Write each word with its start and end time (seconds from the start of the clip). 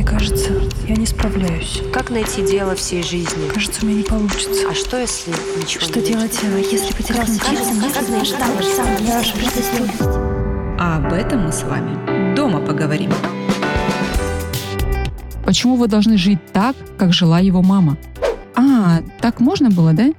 Мне 0.00 0.08
кажется, 0.08 0.50
я 0.88 0.96
не 0.96 1.04
справляюсь. 1.04 1.82
Как 1.92 2.08
найти 2.08 2.40
дело 2.40 2.74
всей 2.74 3.02
жизни? 3.02 3.50
Кажется, 3.52 3.84
у 3.84 3.86
меня 3.86 3.98
не 3.98 4.02
получится. 4.02 4.70
А 4.70 4.74
что, 4.74 4.98
если 4.98 5.30
ничего 5.58 5.84
Что 5.84 6.00
не 6.00 6.06
делать, 6.06 6.40
а, 6.42 6.58
если 6.58 6.94
потерять 6.94 7.28
А 10.78 10.96
об 10.96 11.12
этом 11.12 11.42
мы 11.42 11.52
с 11.52 11.62
вами 11.64 12.34
дома 12.34 12.60
поговорим. 12.60 13.12
Почему 15.44 15.76
вы 15.76 15.86
должны 15.86 16.16
жить 16.16 16.40
так, 16.50 16.76
как 16.96 17.12
жила 17.12 17.38
его 17.40 17.60
мама? 17.60 17.98
А, 18.56 19.02
так 19.20 19.38
можно 19.38 19.68
было, 19.68 19.92
да? 19.92 20.14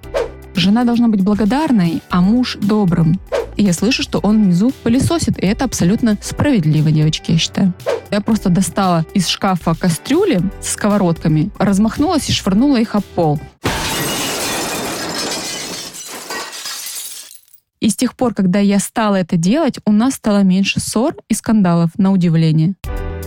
Жена 0.54 0.84
должна 0.84 1.08
быть 1.08 1.24
благодарной, 1.24 2.04
а 2.12 2.22
муж 2.22 2.60
добрым. 2.62 3.20
И 3.58 3.64
я 3.64 3.74
слышу, 3.74 4.04
что 4.04 4.20
он 4.20 4.44
внизу 4.44 4.72
пылесосит, 4.84 5.40
и 5.40 5.48
это 5.48 5.66
абсолютно 5.66 6.20
справедливо, 6.22 6.92
девочки, 6.92 7.32
я 7.32 7.40
считаю. 7.40 7.74
Я 8.12 8.20
просто 8.20 8.50
достала 8.50 9.06
из 9.14 9.30
шкафа 9.30 9.74
кастрюли 9.74 10.42
с 10.62 10.74
сковородками, 10.74 11.50
размахнулась 11.58 12.28
и 12.30 12.34
швырнула 12.34 12.78
их 12.78 12.96
об 12.96 13.04
пол. 13.04 13.40
И 17.80 17.90
с 17.90 17.96
тех 17.96 18.16
пор, 18.16 18.34
когда 18.34 18.60
я 18.60 18.80
стала 18.80 19.16
это 19.16 19.38
делать, 19.38 19.80
у 19.86 19.94
нас 19.94 20.16
стало 20.16 20.44
меньше 20.44 20.82
ссор 20.82 21.16
и 21.30 21.34
скандалов, 21.34 21.92
на 21.98 22.12
удивление. 22.12 22.76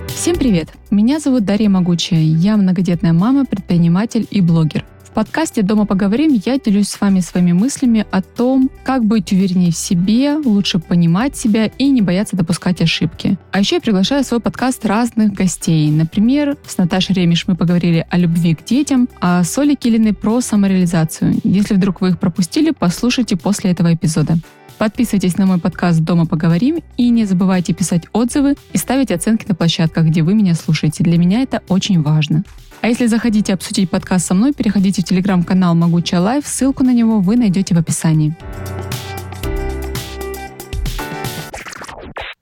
Всем 0.09 0.37
привет! 0.37 0.69
Меня 0.91 1.19
зовут 1.19 1.45
Дарья 1.45 1.70
Могучая. 1.70 2.20
Я 2.20 2.56
многодетная 2.56 3.14
мама, 3.14 3.47
предприниматель 3.47 4.28
и 4.30 4.42
блогер. 4.42 4.84
Подкасте 5.15 5.63
«Дома 5.63 5.87
поговорим» 5.87 6.41
я 6.45 6.59
делюсь 6.59 6.89
с 6.89 7.01
вами 7.01 7.21
своими 7.21 7.53
мыслями 7.53 8.05
о 8.11 8.21
том, 8.21 8.69
как 8.83 9.05
быть 9.05 9.31
увереннее 9.31 9.71
в 9.71 9.77
себе, 9.77 10.35
лучше 10.35 10.81
понимать 10.81 11.37
себя 11.37 11.67
и 11.67 11.89
не 11.91 12.03
бояться 12.03 12.37
допускать 12.37 12.81
ошибки. 12.81 13.39
А 13.53 13.61
еще 13.61 13.77
я 13.77 13.81
приглашаю 13.81 14.25
в 14.25 14.27
свой 14.27 14.41
подкаст 14.41 14.85
разных 14.85 15.33
гостей. 15.33 15.89
Например, 15.93 16.57
с 16.67 16.79
Наташей 16.79 17.15
Ремиш 17.15 17.47
мы 17.47 17.55
поговорили 17.55 18.05
о 18.11 18.19
любви 18.19 18.57
к 18.57 18.65
детям, 18.65 19.09
а 19.21 19.45
с 19.45 19.57
Олей 19.57 19.77
Килиной 19.77 20.15
про 20.15 20.41
самореализацию. 20.41 21.34
Если 21.45 21.75
вдруг 21.75 22.01
вы 22.01 22.09
их 22.09 22.19
пропустили, 22.19 22.73
послушайте 22.77 23.37
после 23.37 23.71
этого 23.71 23.95
эпизода. 23.95 24.34
Подписывайтесь 24.78 25.39
на 25.39 25.47
мой 25.47 25.59
подкаст 25.59 26.01
«Дома 26.01 26.27
поговорим» 26.27 26.81
и 26.97 27.09
не 27.11 27.25
забывайте 27.25 27.73
писать 27.73 28.06
отзывы 28.12 28.56
и 28.73 28.78
ставить 28.78 29.12
оценки 29.12 29.47
на 29.47 29.55
площадках, 29.55 30.06
где 30.06 30.23
вы 30.23 30.34
меня 30.34 30.55
слушаете. 30.55 31.05
Для 31.05 31.19
меня 31.19 31.43
это 31.43 31.62
очень 31.69 32.03
важно. 32.03 32.43
А 32.85 32.89
если 32.89 33.07
захотите 33.07 33.55
обсудить 33.55 33.89
подкаст 33.89 34.27
со 34.27 34.35
мной, 34.35 34.53
переходите 34.53 35.01
в 35.01 35.07
телеграм-канал 35.07 35.75
«Могучая 35.75 36.21
Life». 36.20 36.47
Ссылку 36.47 36.85
на 36.85 36.93
него 36.93 37.21
вы 37.21 37.37
найдете 37.37 37.75
в 37.75 37.79
описании. 37.79 38.37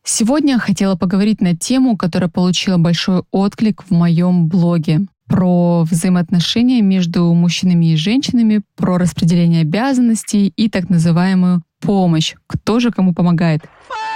Сегодня 0.02 0.58
хотела 0.58 0.96
поговорить 0.96 1.40
на 1.40 1.56
тему, 1.56 1.96
которая 1.96 2.28
получила 2.28 2.76
большой 2.76 3.22
отклик 3.30 3.84
в 3.88 3.92
моем 3.92 4.48
блоге 4.48 5.02
про 5.28 5.84
взаимоотношения 5.84 6.82
между 6.82 7.32
мужчинами 7.32 7.92
и 7.92 7.96
женщинами, 7.96 8.62
про 8.76 8.98
распределение 8.98 9.60
обязанностей 9.60 10.52
и 10.56 10.68
так 10.68 10.90
называемую 10.90 11.62
помощь. 11.80 12.34
Кто 12.48 12.80
же 12.80 12.90
кому 12.90 13.14
помогает? 13.14 13.60
Помогите! 13.60 14.11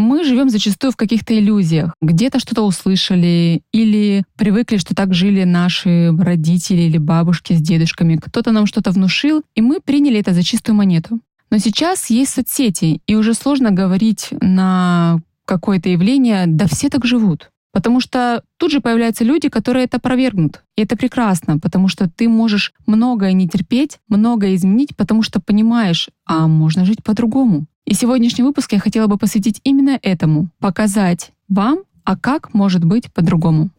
Мы 0.00 0.24
живем 0.24 0.48
зачастую 0.48 0.92
в 0.92 0.96
каких-то 0.96 1.38
иллюзиях. 1.38 1.94
Где-то 2.00 2.38
что-то 2.38 2.62
услышали 2.62 3.60
или 3.70 4.24
привыкли, 4.34 4.78
что 4.78 4.94
так 4.94 5.12
жили 5.12 5.44
наши 5.44 6.10
родители 6.16 6.80
или 6.80 6.96
бабушки 6.96 7.52
с 7.52 7.60
дедушками. 7.60 8.16
Кто-то 8.16 8.50
нам 8.50 8.64
что-то 8.64 8.92
внушил, 8.92 9.42
и 9.54 9.60
мы 9.60 9.78
приняли 9.80 10.18
это 10.18 10.32
за 10.32 10.42
чистую 10.42 10.74
монету. 10.74 11.20
Но 11.50 11.58
сейчас 11.58 12.08
есть 12.08 12.32
соцсети, 12.32 13.02
и 13.06 13.14
уже 13.14 13.34
сложно 13.34 13.72
говорить 13.72 14.28
на 14.40 15.20
какое-то 15.44 15.90
явление, 15.90 16.46
да 16.46 16.66
все 16.66 16.88
так 16.88 17.04
живут. 17.04 17.50
Потому 17.72 18.00
что 18.00 18.42
тут 18.56 18.72
же 18.72 18.80
появляются 18.80 19.24
люди, 19.24 19.48
которые 19.48 19.84
это 19.84 19.98
опровергнут. 19.98 20.62
И 20.76 20.82
это 20.82 20.96
прекрасно, 20.96 21.58
потому 21.58 21.88
что 21.88 22.08
ты 22.08 22.28
можешь 22.28 22.72
многое 22.86 23.32
не 23.32 23.48
терпеть, 23.48 24.00
многое 24.08 24.54
изменить, 24.56 24.96
потому 24.96 25.22
что 25.22 25.40
понимаешь, 25.40 26.08
а 26.26 26.48
можно 26.48 26.84
жить 26.84 27.02
по-другому. 27.04 27.66
И 27.86 27.94
сегодняшний 27.94 28.44
выпуск 28.44 28.72
я 28.72 28.78
хотела 28.78 29.06
бы 29.06 29.16
посвятить 29.16 29.60
именно 29.64 29.98
этому. 30.02 30.48
Показать 30.58 31.32
вам, 31.48 31.80
а 32.04 32.16
как 32.16 32.54
может 32.54 32.84
быть 32.84 33.12
по-другому. 33.12 33.70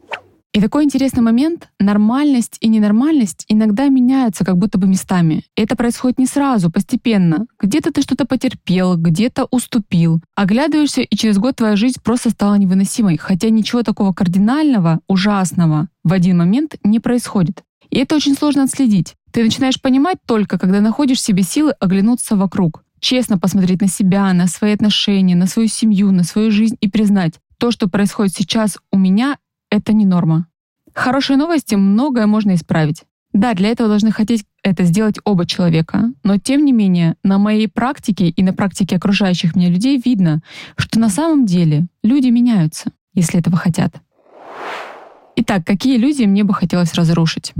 И 0.53 0.59
такой 0.59 0.83
интересный 0.83 1.23
момент. 1.23 1.69
Нормальность 1.79 2.57
и 2.59 2.67
ненормальность 2.67 3.45
иногда 3.47 3.87
меняются 3.87 4.43
как 4.43 4.57
будто 4.57 4.77
бы 4.77 4.85
местами. 4.85 5.45
Это 5.55 5.77
происходит 5.77 6.19
не 6.19 6.25
сразу, 6.25 6.69
постепенно. 6.69 7.45
Где-то 7.57 7.93
ты 7.93 8.01
что-то 8.01 8.25
потерпел, 8.25 8.97
где-то 8.97 9.47
уступил. 9.49 10.21
Оглядываешься, 10.35 11.01
и 11.03 11.15
через 11.15 11.37
год 11.37 11.55
твоя 11.55 11.77
жизнь 11.77 12.01
просто 12.03 12.31
стала 12.31 12.55
невыносимой. 12.55 13.15
Хотя 13.15 13.49
ничего 13.49 13.81
такого 13.81 14.11
кардинального, 14.11 14.99
ужасного 15.07 15.87
в 16.03 16.11
один 16.11 16.37
момент 16.39 16.75
не 16.83 16.99
происходит. 16.99 17.63
И 17.89 17.99
это 17.99 18.15
очень 18.15 18.35
сложно 18.35 18.63
отследить. 18.63 19.15
Ты 19.31 19.45
начинаешь 19.45 19.81
понимать 19.81 20.17
только, 20.27 20.59
когда 20.59 20.81
находишь 20.81 21.19
в 21.19 21.25
себе 21.25 21.43
силы 21.43 21.71
оглянуться 21.79 22.35
вокруг. 22.35 22.83
Честно 22.99 23.39
посмотреть 23.39 23.79
на 23.79 23.87
себя, 23.87 24.33
на 24.33 24.47
свои 24.47 24.73
отношения, 24.73 25.35
на 25.35 25.47
свою 25.47 25.69
семью, 25.69 26.11
на 26.11 26.25
свою 26.25 26.51
жизнь 26.51 26.75
и 26.81 26.89
признать, 26.89 27.35
то, 27.57 27.69
что 27.69 27.87
происходит 27.87 28.33
сейчас 28.33 28.79
у 28.91 28.97
меня, 28.97 29.37
это 29.71 29.93
не 29.93 30.05
норма. 30.05 30.47
Хорошие 30.93 31.37
новости, 31.37 31.73
многое 31.75 32.27
можно 32.27 32.53
исправить. 32.53 33.03
Да, 33.33 33.53
для 33.53 33.69
этого 33.69 33.87
должны 33.87 34.11
хотеть 34.11 34.45
это 34.61 34.83
сделать 34.83 35.15
оба 35.23 35.45
человека, 35.45 36.11
но 36.23 36.37
тем 36.37 36.65
не 36.65 36.73
менее 36.73 37.15
на 37.23 37.37
моей 37.37 37.67
практике 37.67 38.27
и 38.27 38.43
на 38.43 38.53
практике 38.53 38.97
окружающих 38.97 39.55
меня 39.55 39.69
людей 39.69 39.99
видно, 40.03 40.41
что 40.75 40.99
на 40.99 41.09
самом 41.09 41.45
деле 41.45 41.87
люди 42.03 42.27
меняются, 42.27 42.91
если 43.13 43.39
этого 43.39 43.55
хотят. 43.55 43.95
Итак, 45.37 45.65
какие 45.65 45.95
иллюзии 45.95 46.25
мне 46.25 46.43
бы 46.43 46.53
хотелось 46.53 46.93
разрушить? 46.93 47.53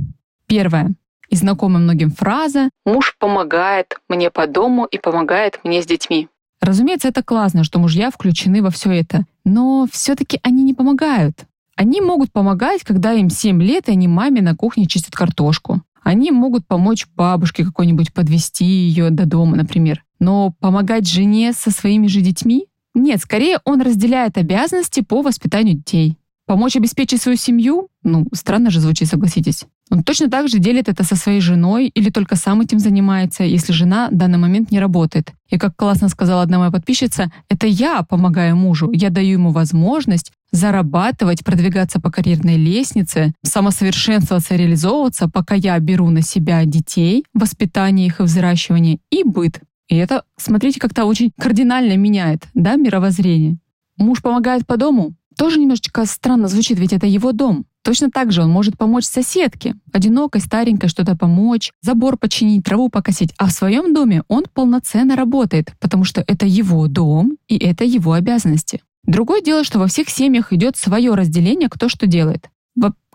Первое. 0.46 0.92
И 1.30 1.36
знакомая 1.38 1.82
многим 1.82 2.12
фраза 2.12 2.70
«муж 2.86 3.16
помогает 3.18 3.98
мне 4.10 4.30
по 4.30 4.48
дому 4.48 4.84
и 4.84 4.98
помогает 4.98 5.62
мне 5.64 5.82
с 5.82 5.86
детьми». 5.86 6.28
Разумеется, 6.60 7.08
это 7.08 7.24
классно, 7.24 7.64
что 7.64 7.80
мужья 7.80 8.12
включены 8.12 8.62
во 8.62 8.70
все 8.70 8.92
это, 8.92 9.26
но 9.46 9.88
все-таки 9.90 10.40
они 10.44 10.64
не 10.64 10.74
помогают. 10.74 11.46
Они 11.82 12.00
могут 12.00 12.32
помогать, 12.32 12.84
когда 12.84 13.14
им 13.14 13.32
7 13.32 13.60
лет, 13.60 13.90
и 13.90 13.94
они 13.94 14.08
маме 14.08 14.44
на 14.44 14.56
кухне 14.56 14.86
чистят 14.86 15.16
картошку. 15.16 15.82
Они 16.04 16.30
могут 16.30 16.68
помочь 16.68 17.08
бабушке 17.16 17.66
какой-нибудь 17.66 18.14
подвести 18.14 18.64
ее 18.64 19.10
до 19.10 19.26
дома, 19.26 19.58
например. 19.58 20.04
Но 20.20 20.54
помогать 20.60 21.08
жене 21.08 21.54
со 21.54 21.72
своими 21.72 22.06
же 22.06 22.22
детьми? 22.22 22.68
Нет, 22.94 23.20
скорее 23.22 23.62
он 23.66 23.82
разделяет 23.82 24.38
обязанности 24.38 25.02
по 25.02 25.24
воспитанию 25.24 25.78
детей. 25.78 26.18
Помочь 26.52 26.76
обеспечить 26.76 27.22
свою 27.22 27.38
семью? 27.38 27.88
Ну, 28.04 28.26
странно 28.34 28.72
же 28.72 28.82
звучит, 28.82 29.08
согласитесь. 29.08 29.64
Он 29.90 30.04
точно 30.04 30.30
так 30.30 30.50
же 30.50 30.60
делит 30.60 30.90
это 30.90 31.06
со 31.06 31.16
своей 31.16 31.40
женой 31.40 31.88
или 31.88 32.10
только 32.10 32.36
сам 32.36 32.60
этим 32.60 32.78
занимается, 32.78 33.46
если 33.46 33.72
жена 33.72 34.10
в 34.12 34.18
данный 34.18 34.38
момент 34.38 34.70
не 34.70 34.82
работает. 34.82 35.32
И 35.50 35.58
как 35.58 35.78
классно 35.78 36.10
сказала 36.10 36.42
одна 36.42 36.60
моя 36.60 36.70
подписчица, 36.70 37.32
это 37.48 37.68
я 37.68 38.04
помогаю 38.04 38.58
мужу, 38.58 38.92
я 38.92 39.10
даю 39.10 39.32
ему 39.32 39.52
возможность 39.52 40.34
зарабатывать, 40.52 41.46
продвигаться 41.46 42.02
по 42.02 42.12
карьерной 42.12 42.58
лестнице, 42.58 43.32
самосовершенствоваться, 43.44 44.58
реализовываться, 44.58 45.30
пока 45.30 45.56
я 45.56 45.80
беру 45.80 46.10
на 46.10 46.22
себя 46.22 46.66
детей, 46.66 47.24
воспитание 47.34 48.08
их 48.08 48.20
и 48.20 48.24
взращивание 48.24 49.00
и 49.10 49.24
быт. 49.24 49.62
И 49.88 49.96
это, 49.96 50.26
смотрите, 50.36 50.82
как-то 50.82 51.06
очень 51.06 51.32
кардинально 51.40 51.96
меняет 51.96 52.44
да, 52.54 52.76
мировоззрение. 52.76 53.58
Муж 53.98 54.22
помогает 54.22 54.68
по 54.68 54.76
дому, 54.76 55.14
тоже 55.42 55.60
немножечко 55.60 56.06
странно 56.06 56.48
звучит, 56.48 56.78
ведь 56.78 56.94
это 56.94 57.08
его 57.08 57.32
дом. 57.32 57.66
Точно 57.84 58.12
так 58.12 58.32
же 58.32 58.44
он 58.44 58.52
может 58.52 58.78
помочь 58.78 59.06
соседке, 59.06 59.74
одинокой, 59.92 60.40
старенькой 60.40 60.88
что-то 60.88 61.18
помочь, 61.18 61.72
забор 61.82 62.16
починить, 62.16 62.64
траву 62.64 62.90
покосить. 62.90 63.34
А 63.40 63.48
в 63.48 63.52
своем 63.52 63.92
доме 63.92 64.22
он 64.28 64.44
полноценно 64.54 65.16
работает, 65.16 65.74
потому 65.80 66.04
что 66.04 66.24
это 66.28 66.46
его 66.46 66.88
дом 66.88 67.38
и 67.48 67.58
это 67.58 67.84
его 67.84 68.14
обязанности. 68.14 68.84
Другое 69.04 69.42
дело, 69.42 69.64
что 69.64 69.80
во 69.80 69.88
всех 69.88 70.10
семьях 70.10 70.54
идет 70.54 70.78
свое 70.78 71.16
разделение, 71.16 71.70
кто 71.70 71.90
что 71.90 72.06
делает. 72.06 72.48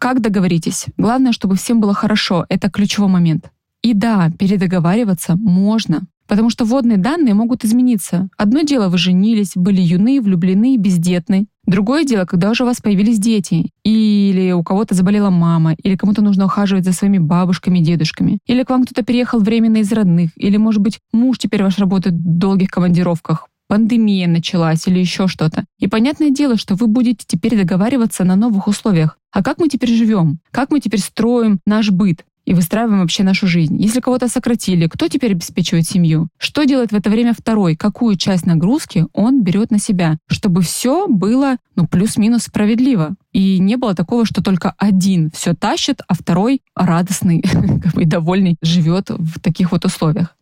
Как 0.00 0.20
договоритесь? 0.20 0.87
Главное, 0.96 1.31
чтобы 1.31 1.55
всем 1.55 1.81
было 1.81 1.94
хорошо. 1.94 2.44
Это 2.49 2.69
ключевой 2.69 3.08
момент. 3.08 3.52
И 3.82 3.94
да, 3.94 4.32
передоговариваться 4.37 5.37
можно. 5.37 6.02
Потому 6.26 6.50
что 6.50 6.64
водные 6.64 6.99
данные 6.99 7.34
могут 7.34 7.64
измениться. 7.64 8.28
Одно 8.37 8.62
дело, 8.62 8.88
вы 8.88 8.99
женились, 8.99 9.52
были 9.55 9.81
юны, 9.81 10.20
влюблены, 10.20 10.76
бездетны. 10.76 11.46
Другое 11.66 12.04
дело, 12.04 12.24
когда 12.26 12.50
уже 12.50 12.62
у 12.62 12.66
вас 12.66 12.80
появились 12.80 13.18
дети, 13.18 13.72
или 13.82 14.52
у 14.52 14.62
кого-то 14.62 14.94
заболела 14.94 15.30
мама, 15.30 15.74
или 15.82 15.96
кому-то 15.96 16.22
нужно 16.22 16.44
ухаживать 16.44 16.84
за 16.84 16.92
своими 16.92 17.18
бабушками, 17.18 17.80
дедушками, 17.80 18.38
или 18.46 18.62
к 18.62 18.70
вам 18.70 18.84
кто-то 18.84 19.02
переехал 19.04 19.40
временно 19.40 19.78
из 19.78 19.92
родных, 19.92 20.30
или, 20.36 20.56
может 20.56 20.80
быть, 20.80 21.00
муж 21.12 21.38
теперь 21.38 21.64
ваш 21.64 21.78
работает 21.78 22.14
в 22.14 22.38
долгих 22.38 22.70
командировках, 22.70 23.48
пандемия 23.68 24.28
началась 24.28 24.86
или 24.86 25.00
еще 25.00 25.26
что-то. 25.26 25.64
И 25.80 25.88
понятное 25.88 26.30
дело, 26.30 26.56
что 26.56 26.76
вы 26.76 26.86
будете 26.86 27.24
теперь 27.26 27.56
договариваться 27.56 28.22
на 28.22 28.36
новых 28.36 28.68
условиях. 28.68 29.18
А 29.32 29.42
как 29.42 29.58
мы 29.58 29.68
теперь 29.68 29.90
живем? 29.90 30.38
Как 30.52 30.70
мы 30.70 30.78
теперь 30.78 31.00
строим 31.00 31.58
наш 31.66 31.90
быт? 31.90 32.24
И 32.46 32.54
выстраиваем 32.54 33.00
вообще 33.00 33.25
нашу 33.25 33.46
жизнь. 33.46 33.76
Если 33.82 34.00
кого-то 34.00 34.28
сократили, 34.28 34.87
кто 34.87 35.08
теперь 35.08 35.32
обеспечивает 35.32 35.87
семью? 35.87 36.28
Что 36.38 36.64
делает 36.64 36.93
в 36.93 36.96
это 36.96 37.10
время 37.10 37.34
второй? 37.34 37.76
Какую 37.76 38.16
часть 38.16 38.46
нагрузки 38.46 39.06
он 39.12 39.43
берет 39.43 39.70
на 39.70 39.78
себя? 39.78 40.16
Чтобы 40.28 40.62
все 40.62 41.08
было, 41.08 41.56
ну, 41.75 41.87
плюс-минус 41.87 42.44
справедливо. 42.44 43.16
И 43.32 43.58
не 43.58 43.76
было 43.76 43.94
такого, 43.94 44.25
что 44.25 44.43
только 44.43 44.75
один 44.78 45.31
все 45.32 45.54
тащит, 45.54 46.00
а 46.06 46.14
второй 46.14 46.62
радостный 46.75 47.44
и 47.96 48.04
довольный 48.04 48.56
живет 48.62 49.10
в 49.10 49.40
таких 49.40 49.72
вот 49.72 49.84
условиях. 49.84 50.37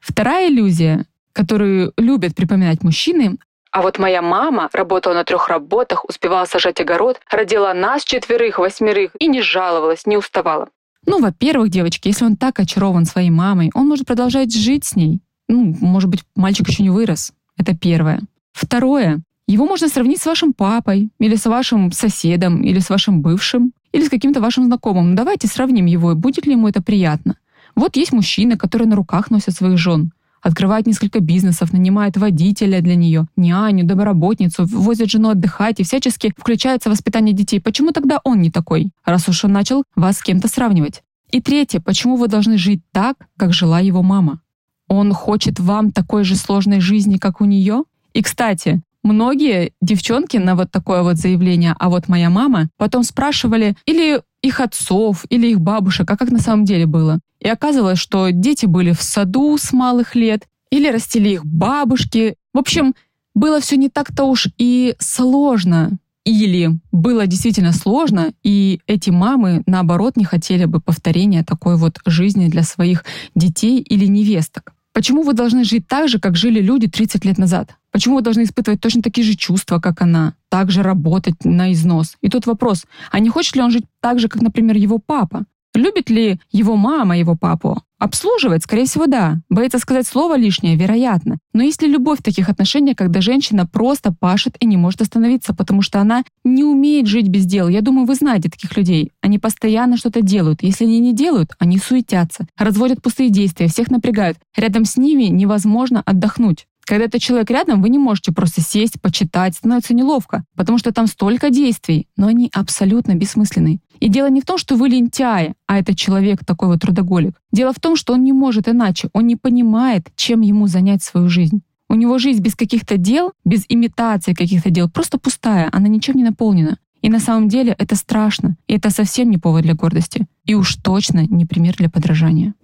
Вторая 0.00 0.50
иллюзия, 0.50 1.06
которую 1.32 1.92
любят 1.96 2.34
припоминать 2.34 2.82
мужчины, 2.82 3.38
а 3.70 3.82
вот 3.82 3.98
моя 3.98 4.22
мама 4.22 4.70
работала 4.72 5.12
на 5.12 5.24
трех 5.24 5.48
работах, 5.48 6.04
успевала 6.06 6.46
сажать 6.46 6.80
огород, 6.80 7.20
родила 7.30 7.74
нас 7.74 8.02
четверых, 8.02 8.58
восьмерых 8.58 9.10
и 9.18 9.26
не 9.28 9.42
жаловалась, 9.42 10.06
не 10.06 10.16
уставала. 10.16 10.68
Ну, 11.10 11.20
во-первых, 11.20 11.70
девочки, 11.70 12.08
если 12.08 12.26
он 12.26 12.36
так 12.36 12.60
очарован 12.60 13.06
своей 13.06 13.30
мамой, 13.30 13.70
он 13.72 13.88
может 13.88 14.06
продолжать 14.06 14.54
жить 14.54 14.84
с 14.84 14.94
ней. 14.94 15.22
Ну, 15.48 15.74
может 15.80 16.10
быть, 16.10 16.22
мальчик 16.36 16.68
еще 16.68 16.82
не 16.82 16.90
вырос. 16.90 17.32
Это 17.56 17.74
первое. 17.74 18.20
Второе. 18.52 19.22
Его 19.46 19.64
можно 19.66 19.88
сравнить 19.88 20.20
с 20.20 20.26
вашим 20.26 20.52
папой, 20.52 21.08
или 21.18 21.34
с 21.34 21.46
вашим 21.46 21.92
соседом, 21.92 22.62
или 22.62 22.78
с 22.78 22.90
вашим 22.90 23.22
бывшим, 23.22 23.72
или 23.90 24.04
с 24.04 24.10
каким-то 24.10 24.42
вашим 24.42 24.66
знакомым. 24.66 25.10
Ну, 25.10 25.16
давайте 25.16 25.48
сравним 25.48 25.86
его, 25.86 26.12
и 26.12 26.14
будет 26.14 26.44
ли 26.44 26.52
ему 26.52 26.68
это 26.68 26.82
приятно. 26.82 27.38
Вот 27.74 27.96
есть 27.96 28.12
мужчины, 28.12 28.58
которые 28.58 28.86
на 28.86 28.96
руках 28.96 29.30
носят 29.30 29.54
своих 29.54 29.78
жен 29.78 30.12
открывает 30.42 30.86
несколько 30.86 31.20
бизнесов, 31.20 31.72
нанимает 31.72 32.16
водителя 32.16 32.80
для 32.80 32.94
нее, 32.94 33.26
няню, 33.36 33.84
домоработницу, 33.84 34.66
возит 34.66 35.10
жену 35.10 35.30
отдыхать 35.30 35.80
и 35.80 35.84
всячески 35.84 36.32
включается 36.36 36.88
в 36.88 36.92
воспитание 36.92 37.34
детей. 37.34 37.60
Почему 37.60 37.92
тогда 37.92 38.20
он 38.24 38.40
не 38.40 38.50
такой, 38.50 38.90
раз 39.04 39.28
уж 39.28 39.44
он 39.44 39.52
начал 39.52 39.84
вас 39.94 40.18
с 40.18 40.22
кем-то 40.22 40.48
сравнивать? 40.48 41.02
И 41.30 41.40
третье, 41.40 41.80
почему 41.80 42.16
вы 42.16 42.28
должны 42.28 42.56
жить 42.56 42.80
так, 42.92 43.16
как 43.36 43.52
жила 43.52 43.80
его 43.80 44.02
мама? 44.02 44.40
Он 44.88 45.12
хочет 45.12 45.60
вам 45.60 45.92
такой 45.92 46.24
же 46.24 46.36
сложной 46.36 46.80
жизни, 46.80 47.18
как 47.18 47.40
у 47.42 47.44
нее? 47.44 47.84
И, 48.14 48.22
кстати, 48.22 48.80
многие 49.02 49.72
девчонки 49.82 50.38
на 50.38 50.54
вот 50.54 50.70
такое 50.70 51.02
вот 51.02 51.16
заявление, 51.16 51.74
а 51.78 51.90
вот 51.90 52.08
моя 52.08 52.30
мама, 52.30 52.68
потом 52.78 53.02
спрашивали 53.02 53.76
или 53.84 54.22
их 54.42 54.60
отцов, 54.60 55.24
или 55.28 55.48
их 55.48 55.60
бабушек, 55.60 56.10
а 56.10 56.16
как 56.16 56.30
на 56.30 56.38
самом 56.38 56.64
деле 56.64 56.86
было. 56.86 57.20
И 57.40 57.48
оказывалось, 57.48 57.98
что 57.98 58.30
дети 58.30 58.66
были 58.66 58.92
в 58.92 59.02
саду 59.02 59.56
с 59.58 59.72
малых 59.72 60.14
лет, 60.14 60.46
или 60.70 60.88
растили 60.88 61.30
их 61.30 61.46
бабушки. 61.46 62.36
В 62.52 62.58
общем, 62.58 62.94
было 63.34 63.60
все 63.60 63.76
не 63.76 63.88
так-то 63.88 64.24
уж 64.24 64.48
и 64.58 64.94
сложно. 64.98 65.98
Или 66.24 66.70
было 66.92 67.26
действительно 67.26 67.72
сложно, 67.72 68.32
и 68.42 68.80
эти 68.86 69.08
мамы, 69.08 69.62
наоборот, 69.66 70.16
не 70.16 70.24
хотели 70.24 70.66
бы 70.66 70.80
повторения 70.80 71.42
такой 71.42 71.76
вот 71.76 72.00
жизни 72.04 72.48
для 72.48 72.64
своих 72.64 73.04
детей 73.34 73.80
или 73.80 74.04
невесток. 74.04 74.74
Почему 74.98 75.22
вы 75.22 75.32
должны 75.32 75.62
жить 75.62 75.86
так 75.86 76.08
же, 76.08 76.18
как 76.18 76.34
жили 76.34 76.60
люди 76.60 76.88
30 76.88 77.24
лет 77.24 77.38
назад? 77.38 77.76
Почему 77.92 78.16
вы 78.16 78.22
должны 78.22 78.42
испытывать 78.42 78.80
точно 78.80 79.00
такие 79.00 79.24
же 79.24 79.36
чувства, 79.36 79.78
как 79.78 80.02
она? 80.02 80.34
Также 80.48 80.82
работать 80.82 81.44
на 81.44 81.72
износ? 81.72 82.16
И 82.20 82.28
тут 82.28 82.46
вопрос, 82.46 82.84
а 83.12 83.20
не 83.20 83.28
хочет 83.28 83.54
ли 83.54 83.62
он 83.62 83.70
жить 83.70 83.84
так 84.00 84.18
же, 84.18 84.26
как, 84.26 84.42
например, 84.42 84.76
его 84.76 84.98
папа? 84.98 85.44
Любит 85.72 86.10
ли 86.10 86.40
его 86.50 86.74
мама 86.74 87.16
его 87.16 87.36
папу? 87.36 87.80
Обслуживает? 87.98 88.62
Скорее 88.62 88.84
всего, 88.84 89.06
да. 89.06 89.40
Боится 89.48 89.78
сказать 89.78 90.06
слово 90.06 90.36
лишнее? 90.36 90.76
Вероятно. 90.76 91.38
Но 91.52 91.62
есть 91.62 91.82
ли 91.82 91.88
любовь 91.88 92.20
в 92.20 92.22
таких 92.22 92.48
отношениях, 92.48 92.96
когда 92.96 93.20
женщина 93.20 93.66
просто 93.66 94.12
пашет 94.12 94.56
и 94.60 94.66
не 94.66 94.76
может 94.76 95.02
остановиться, 95.02 95.52
потому 95.54 95.82
что 95.82 96.00
она 96.00 96.22
не 96.44 96.62
умеет 96.62 97.06
жить 97.06 97.28
без 97.28 97.44
дела? 97.44 97.68
Я 97.68 97.80
думаю, 97.80 98.06
вы 98.06 98.14
знаете 98.14 98.48
таких 98.48 98.76
людей. 98.76 99.10
Они 99.20 99.38
постоянно 99.38 99.96
что-то 99.96 100.22
делают. 100.22 100.62
Если 100.62 100.84
они 100.84 101.00
не 101.00 101.12
делают, 101.12 101.50
они 101.58 101.78
суетятся, 101.78 102.46
разводят 102.56 103.02
пустые 103.02 103.30
действия, 103.30 103.66
всех 103.66 103.90
напрягают. 103.90 104.38
Рядом 104.56 104.84
с 104.84 104.96
ними 104.96 105.24
невозможно 105.24 106.02
отдохнуть. 106.06 106.66
Когда 106.88 107.04
это 107.04 107.20
человек 107.20 107.50
рядом, 107.50 107.82
вы 107.82 107.90
не 107.90 107.98
можете 107.98 108.32
просто 108.32 108.62
сесть, 108.62 108.98
почитать, 109.02 109.54
становится 109.54 109.92
неловко, 109.92 110.44
потому 110.56 110.78
что 110.78 110.90
там 110.90 111.06
столько 111.06 111.50
действий, 111.50 112.08
но 112.16 112.28
они 112.28 112.50
абсолютно 112.54 113.14
бессмысленные. 113.14 113.80
И 114.00 114.08
дело 114.08 114.30
не 114.30 114.40
в 114.40 114.46
том, 114.46 114.56
что 114.56 114.74
вы 114.74 114.88
лентяй, 114.88 115.52
а 115.66 115.78
этот 115.78 115.98
человек 115.98 116.46
такой 116.46 116.68
вот 116.68 116.80
трудоголик. 116.80 117.38
Дело 117.52 117.74
в 117.74 117.78
том, 117.78 117.94
что 117.94 118.14
он 118.14 118.24
не 118.24 118.32
может 118.32 118.68
иначе, 118.68 119.10
он 119.12 119.26
не 119.26 119.36
понимает, 119.36 120.08
чем 120.16 120.40
ему 120.40 120.66
занять 120.66 121.02
свою 121.02 121.28
жизнь. 121.28 121.60
У 121.90 121.94
него 121.94 122.16
жизнь 122.16 122.40
без 122.40 122.54
каких-то 122.54 122.96
дел, 122.96 123.32
без 123.44 123.66
имитации 123.68 124.32
каких-то 124.32 124.70
дел, 124.70 124.88
просто 124.88 125.18
пустая, 125.18 125.68
она 125.70 125.88
ничем 125.88 126.16
не 126.16 126.24
наполнена. 126.24 126.78
И 127.02 127.10
на 127.10 127.20
самом 127.20 127.48
деле 127.48 127.74
это 127.78 127.96
страшно, 127.96 128.56
и 128.66 128.74
это 128.74 128.88
совсем 128.88 129.30
не 129.30 129.36
повод 129.36 129.62
для 129.62 129.74
гордости. 129.74 130.26
И 130.46 130.54
уж 130.54 130.76
точно 130.76 131.26
не 131.26 131.44
пример 131.44 131.76
для 131.76 131.90
подражания. 131.90 132.54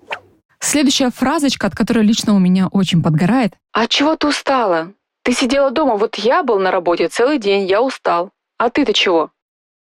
Следующая 0.65 1.11
фразочка, 1.11 1.67
от 1.67 1.77
которой 1.77 2.07
лично 2.07 2.35
у 2.35 2.39
меня 2.39 2.69
очень 2.69 3.03
подгорает. 3.03 3.53
«А 3.73 3.87
чего 3.87 4.17
ты 4.17 4.29
устала? 4.29 4.93
Ты 5.23 5.35
сидела 5.35 5.71
дома, 5.71 5.97
вот 5.97 6.17
я 6.17 6.43
был 6.43 6.59
на 6.59 6.71
работе 6.71 7.09
целый 7.09 7.39
день, 7.39 7.69
я 7.69 7.83
устал. 7.83 8.31
А 8.57 8.71
ты-то 8.71 8.95
чего?» 8.95 9.31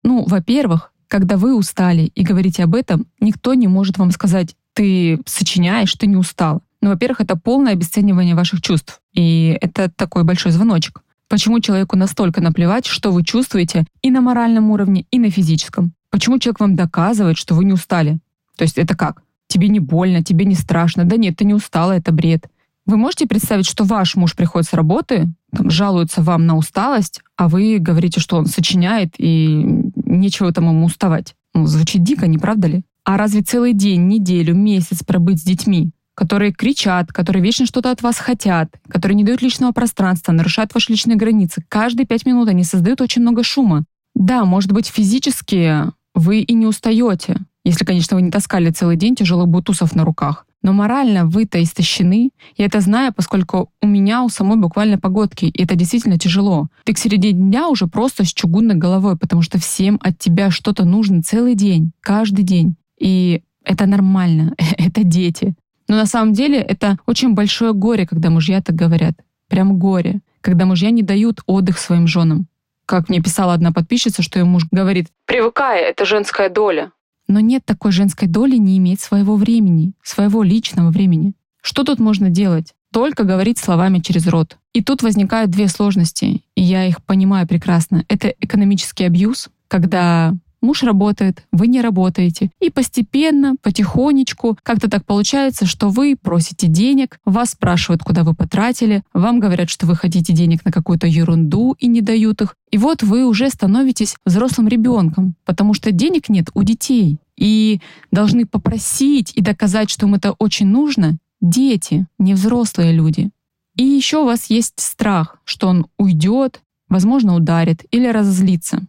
Ну, 0.04 0.26
во-первых, 0.26 0.92
когда 1.08 1.38
вы 1.38 1.56
устали 1.56 2.12
и 2.16 2.24
говорите 2.24 2.64
об 2.64 2.74
этом, 2.74 3.06
никто 3.20 3.54
не 3.54 3.68
может 3.68 4.00
вам 4.00 4.10
сказать, 4.10 4.56
ты 4.74 5.20
сочиняешь, 5.28 5.94
ты 5.94 6.08
не 6.08 6.16
устал. 6.16 6.64
Ну, 6.82 6.90
во-первых, 6.90 7.22
это 7.22 7.36
полное 7.36 7.74
обесценивание 7.74 8.34
ваших 8.34 8.62
чувств. 8.62 9.02
И 9.14 9.56
это 9.62 9.88
такой 9.96 10.24
большой 10.24 10.52
звоночек. 10.52 11.04
Почему 11.28 11.60
человеку 11.60 11.96
настолько 11.96 12.42
наплевать, 12.42 12.88
что 12.88 13.12
вы 13.12 13.24
чувствуете 13.24 13.86
и 14.02 14.10
на 14.10 14.22
моральном 14.22 14.72
уровне, 14.72 15.06
и 15.12 15.20
на 15.20 15.30
физическом? 15.30 15.94
Почему 16.10 16.40
человек 16.40 16.60
вам 16.60 16.76
доказывает, 16.76 17.38
что 17.38 17.54
вы 17.54 17.66
не 17.66 17.74
устали? 17.74 18.18
То 18.58 18.64
есть 18.64 18.80
это 18.80 18.98
как? 18.98 19.22
Тебе 19.52 19.68
не 19.68 19.80
больно, 19.80 20.24
тебе 20.24 20.46
не 20.46 20.56
страшно. 20.56 21.04
Да 21.04 21.18
нет, 21.18 21.38
ты 21.38 21.46
не 21.46 21.54
устала, 21.54 21.92
это 21.94 22.12
бред. 22.12 22.48
Вы 22.86 22.98
можете 22.98 23.28
представить, 23.28 23.68
что 23.68 23.84
ваш 23.84 24.16
муж 24.16 24.36
приходит 24.36 24.68
с 24.68 24.74
работы, 24.74 25.32
там, 25.56 25.70
жалуется 25.70 26.22
вам 26.24 26.46
на 26.46 26.58
усталость, 26.58 27.22
а 27.38 27.48
вы 27.48 27.78
говорите, 27.78 28.20
что 28.20 28.38
он 28.38 28.48
сочиняет 28.48 29.14
и 29.18 29.64
нечего 29.96 30.52
там 30.52 30.70
ему 30.70 30.86
уставать. 30.86 31.36
Ну, 31.54 31.68
звучит 31.68 32.04
дико, 32.04 32.28
не 32.28 32.38
правда 32.38 32.68
ли? 32.68 32.84
А 33.04 33.18
разве 33.18 33.42
целый 33.42 33.74
день, 33.74 34.08
неделю, 34.08 34.56
месяц 34.56 35.04
пробыть 35.04 35.42
с 35.42 35.44
детьми, 35.44 35.92
которые 36.16 36.54
кричат, 36.54 37.12
которые 37.12 37.44
вечно 37.44 37.66
что-то 37.66 37.92
от 37.92 38.02
вас 38.02 38.18
хотят, 38.18 38.70
которые 38.90 39.16
не 39.16 39.24
дают 39.24 39.42
личного 39.42 39.72
пространства, 39.72 40.32
нарушают 40.32 40.74
ваши 40.74 40.92
личные 40.92 41.18
границы. 41.18 41.64
Каждые 41.68 42.06
пять 42.06 42.26
минут 42.26 42.50
они 42.50 42.64
создают 42.64 43.02
очень 43.02 43.22
много 43.22 43.44
шума. 43.44 43.86
Да, 44.16 44.46
может 44.46 44.72
быть, 44.72 44.88
физически 44.88 45.92
вы 46.14 46.40
и 46.40 46.54
не 46.54 46.66
устаете, 46.66 47.38
если, 47.64 47.86
конечно, 47.86 48.16
вы 48.16 48.24
не 48.24 48.32
таскали 48.32 48.70
целый 48.72 48.96
день 48.96 49.16
тяжелых 49.16 49.48
бутусов 49.48 49.96
на 49.96 50.04
руках. 50.04 50.46
Но 50.64 50.74
морально 50.74 51.26
вы-то 51.26 51.62
истощены. 51.62 52.32
Я 52.56 52.66
это 52.66 52.82
знаю, 52.82 53.14
поскольку 53.14 53.72
у 53.82 53.88
меня 53.88 54.24
у 54.24 54.30
самой 54.30 54.58
буквально 54.58 55.00
погодки, 55.00 55.46
и 55.46 55.64
это 55.64 55.76
действительно 55.76 56.20
тяжело. 56.20 56.68
Ты 56.84 56.94
к 56.94 57.00
середине 57.00 57.34
дня 57.34 57.68
уже 57.68 57.88
просто 57.88 58.24
с 58.24 58.34
чугунной 58.34 58.76
головой, 58.76 59.18
потому 59.18 59.42
что 59.42 59.60
всем 59.60 60.00
от 60.02 60.20
тебя 60.20 60.52
что-то 60.52 60.86
нужно 60.86 61.24
целый 61.24 61.56
день, 61.56 61.92
каждый 62.02 62.44
день. 62.44 62.76
И 63.00 63.42
это 63.64 63.88
нормально, 63.88 64.54
это 64.78 65.04
дети. 65.04 65.56
Но 65.88 65.98
на 65.98 66.06
самом 66.06 66.34
деле 66.34 66.60
это 66.60 66.98
очень 67.06 67.34
большое 67.34 67.74
горе, 67.74 68.08
когда 68.08 68.30
мужья 68.30 68.62
так 68.62 68.76
говорят. 68.76 69.16
Прям 69.50 69.78
горе. 69.78 70.22
Когда 70.42 70.66
мужья 70.66 70.90
не 70.90 71.04
дают 71.04 71.42
отдых 71.46 71.78
своим 71.78 72.08
женам. 72.08 72.48
Как 72.86 73.10
мне 73.10 73.22
писала 73.22 73.54
одна 73.54 73.72
подписчица, 73.72 74.22
что 74.22 74.40
ее 74.40 74.46
муж 74.46 74.64
говорит, 74.72 75.08
«Привыкай, 75.26 75.82
это 75.82 76.06
женская 76.06 76.50
доля». 76.50 76.92
Но 77.32 77.40
нет 77.40 77.64
такой 77.64 77.94
женской 77.94 78.28
доли 78.28 78.58
не 78.58 78.78
иметь 78.78 79.00
своего 79.00 79.38
времени, 79.38 79.94
своего 80.04 80.44
личного 80.44 80.90
времени. 80.90 81.32
Что 81.62 81.86
тут 81.86 81.98
можно 81.98 82.30
делать? 82.30 82.74
Только 82.92 83.24
говорить 83.24 83.58
словами 83.58 84.00
через 84.00 84.28
рот. 84.28 84.58
И 84.74 84.84
тут 84.84 85.02
возникают 85.02 85.50
две 85.50 85.70
сложности, 85.70 86.44
и 86.56 86.62
я 86.62 86.86
их 86.86 87.02
понимаю 87.06 87.48
прекрасно. 87.48 88.04
Это 88.10 88.28
экономический 88.42 89.06
абьюз, 89.06 89.48
когда 89.70 90.34
муж 90.62 90.84
работает, 90.84 91.44
вы 91.52 91.68
не 91.68 91.82
работаете. 91.82 92.52
И 92.60 92.70
постепенно, 92.70 93.56
потихонечку, 93.62 94.58
как-то 94.64 94.90
так 94.90 95.06
получается, 95.06 95.66
что 95.66 95.90
вы 95.90 96.16
просите 96.22 96.68
денег, 96.68 97.20
вас 97.26 97.52
спрашивают, 97.52 98.04
куда 98.04 98.24
вы 98.24 98.34
потратили, 98.34 99.04
вам 99.14 99.40
говорят, 99.40 99.70
что 99.70 99.86
вы 99.88 99.96
хотите 99.96 100.34
денег 100.34 100.64
на 100.66 100.72
какую-то 100.72 101.08
ерунду 101.08 101.76
и 101.80 101.88
не 101.88 102.02
дают 102.02 102.42
их. 102.42 102.56
И 102.72 102.78
вот 102.78 103.04
вы 103.04 103.26
уже 103.26 103.50
становитесь 103.50 104.16
взрослым 104.26 104.68
ребенком, 104.68 105.36
потому 105.46 105.74
что 105.74 105.92
денег 105.92 106.30
нет 106.30 106.50
у 106.54 106.64
детей. 106.64 107.18
И 107.38 107.80
должны 108.12 108.46
попросить 108.46 109.34
и 109.36 109.42
доказать, 109.42 109.90
что 109.90 110.06
им 110.06 110.14
это 110.14 110.34
очень 110.34 110.68
нужно, 110.68 111.18
дети, 111.42 112.06
не 112.20 112.34
взрослые 112.34 112.94
люди. 112.94 113.32
И 113.76 113.84
еще 113.84 114.18
у 114.18 114.26
вас 114.26 114.50
есть 114.50 114.80
страх, 114.80 115.38
что 115.44 115.68
он 115.68 115.88
уйдет, 115.98 116.62
возможно, 116.88 117.36
ударит 117.36 117.84
или 117.92 118.08
разозлится. 118.08 118.86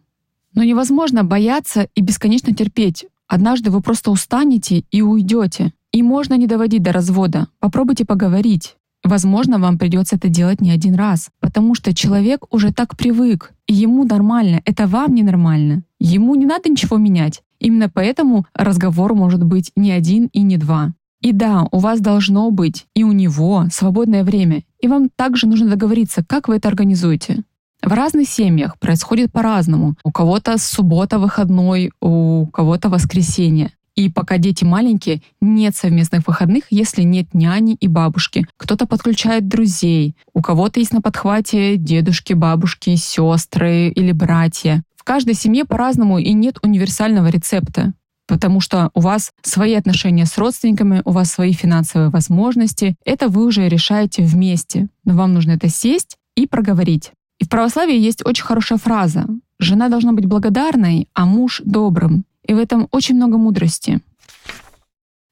Но 0.53 0.63
невозможно 0.63 1.23
бояться 1.23 1.87
и 1.95 2.01
бесконечно 2.01 2.53
терпеть. 2.53 3.05
Однажды 3.27 3.71
вы 3.71 3.81
просто 3.81 4.11
устанете 4.11 4.83
и 4.91 5.01
уйдете. 5.01 5.73
И 5.91 6.03
можно 6.03 6.35
не 6.35 6.47
доводить 6.47 6.83
до 6.83 6.91
развода. 6.91 7.47
Попробуйте 7.59 8.05
поговорить. 8.05 8.75
Возможно, 9.03 9.59
вам 9.59 9.77
придется 9.77 10.15
это 10.15 10.29
делать 10.29 10.61
не 10.61 10.71
один 10.71 10.95
раз, 10.95 11.29
потому 11.41 11.75
что 11.75 11.93
человек 11.93 12.45
уже 12.51 12.71
так 12.71 12.95
привык, 12.95 13.51
и 13.67 13.73
ему 13.73 14.05
нормально, 14.05 14.61
это 14.63 14.87
вам 14.87 15.13
ненормально. 15.13 15.83
Ему 15.99 16.35
не 16.35 16.45
надо 16.45 16.69
ничего 16.69 16.97
менять. 16.97 17.43
Именно 17.59 17.89
поэтому 17.89 18.45
разговор 18.53 19.13
может 19.13 19.43
быть 19.43 19.71
не 19.75 19.91
один 19.91 20.27
и 20.31 20.41
не 20.41 20.57
два. 20.57 20.93
И 21.21 21.31
да, 21.31 21.67
у 21.71 21.79
вас 21.79 21.99
должно 21.99 22.49
быть 22.51 22.85
и 22.93 23.03
у 23.03 23.11
него 23.11 23.65
свободное 23.71 24.23
время. 24.23 24.63
И 24.79 24.87
вам 24.87 25.09
также 25.09 25.47
нужно 25.47 25.69
договориться, 25.69 26.23
как 26.25 26.47
вы 26.47 26.57
это 26.57 26.67
организуете. 26.67 27.43
В 27.83 27.91
разных 27.91 28.29
семьях 28.29 28.79
происходит 28.79 29.33
по-разному. 29.33 29.95
У 30.05 30.11
кого-то 30.11 30.57
суббота 30.57 31.19
выходной, 31.19 31.91
у 31.99 32.47
кого-то 32.47 32.87
воскресенье. 32.87 33.71
И 33.95 34.09
пока 34.09 34.37
дети 34.37 34.63
маленькие, 34.63 35.21
нет 35.41 35.75
совместных 35.75 36.25
выходных, 36.25 36.63
если 36.69 37.03
нет 37.03 37.33
няни 37.33 37.75
и 37.79 37.87
бабушки. 37.87 38.47
Кто-то 38.57 38.87
подключает 38.87 39.47
друзей, 39.47 40.15
у 40.33 40.41
кого-то 40.41 40.79
есть 40.79 40.93
на 40.93 41.01
подхвате 41.01 41.75
дедушки, 41.75 42.33
бабушки, 42.33 42.95
сестры 42.95 43.89
или 43.89 44.13
братья. 44.13 44.81
В 44.95 45.03
каждой 45.03 45.33
семье 45.33 45.65
по-разному 45.65 46.17
и 46.17 46.31
нет 46.33 46.59
универсального 46.63 47.27
рецепта 47.27 47.93
потому 48.25 48.61
что 48.61 48.89
у 48.93 49.01
вас 49.01 49.31
свои 49.41 49.73
отношения 49.73 50.25
с 50.25 50.37
родственниками, 50.37 51.01
у 51.05 51.11
вас 51.11 51.29
свои 51.29 51.51
финансовые 51.51 52.09
возможности. 52.09 52.95
Это 53.05 53.27
вы 53.27 53.45
уже 53.45 53.67
решаете 53.67 54.23
вместе. 54.23 54.87
Но 55.03 55.13
вам 55.13 55.33
нужно 55.33 55.51
это 55.51 55.67
сесть 55.67 56.17
и 56.35 56.47
проговорить. 56.47 57.11
И 57.43 57.45
в 57.45 57.49
православии 57.49 57.97
есть 57.99 58.25
очень 58.25 58.45
хорошая 58.45 58.77
фраза. 58.77 59.25
Жена 59.59 59.89
должна 59.89 60.13
быть 60.13 60.25
благодарной, 60.25 61.09
а 61.13 61.25
муж— 61.25 61.61
добрым. 61.65 62.23
И 62.47 62.53
в 62.53 62.57
этом 62.57 62.87
очень 62.91 63.15
много 63.15 63.37
мудрости. 63.37 63.99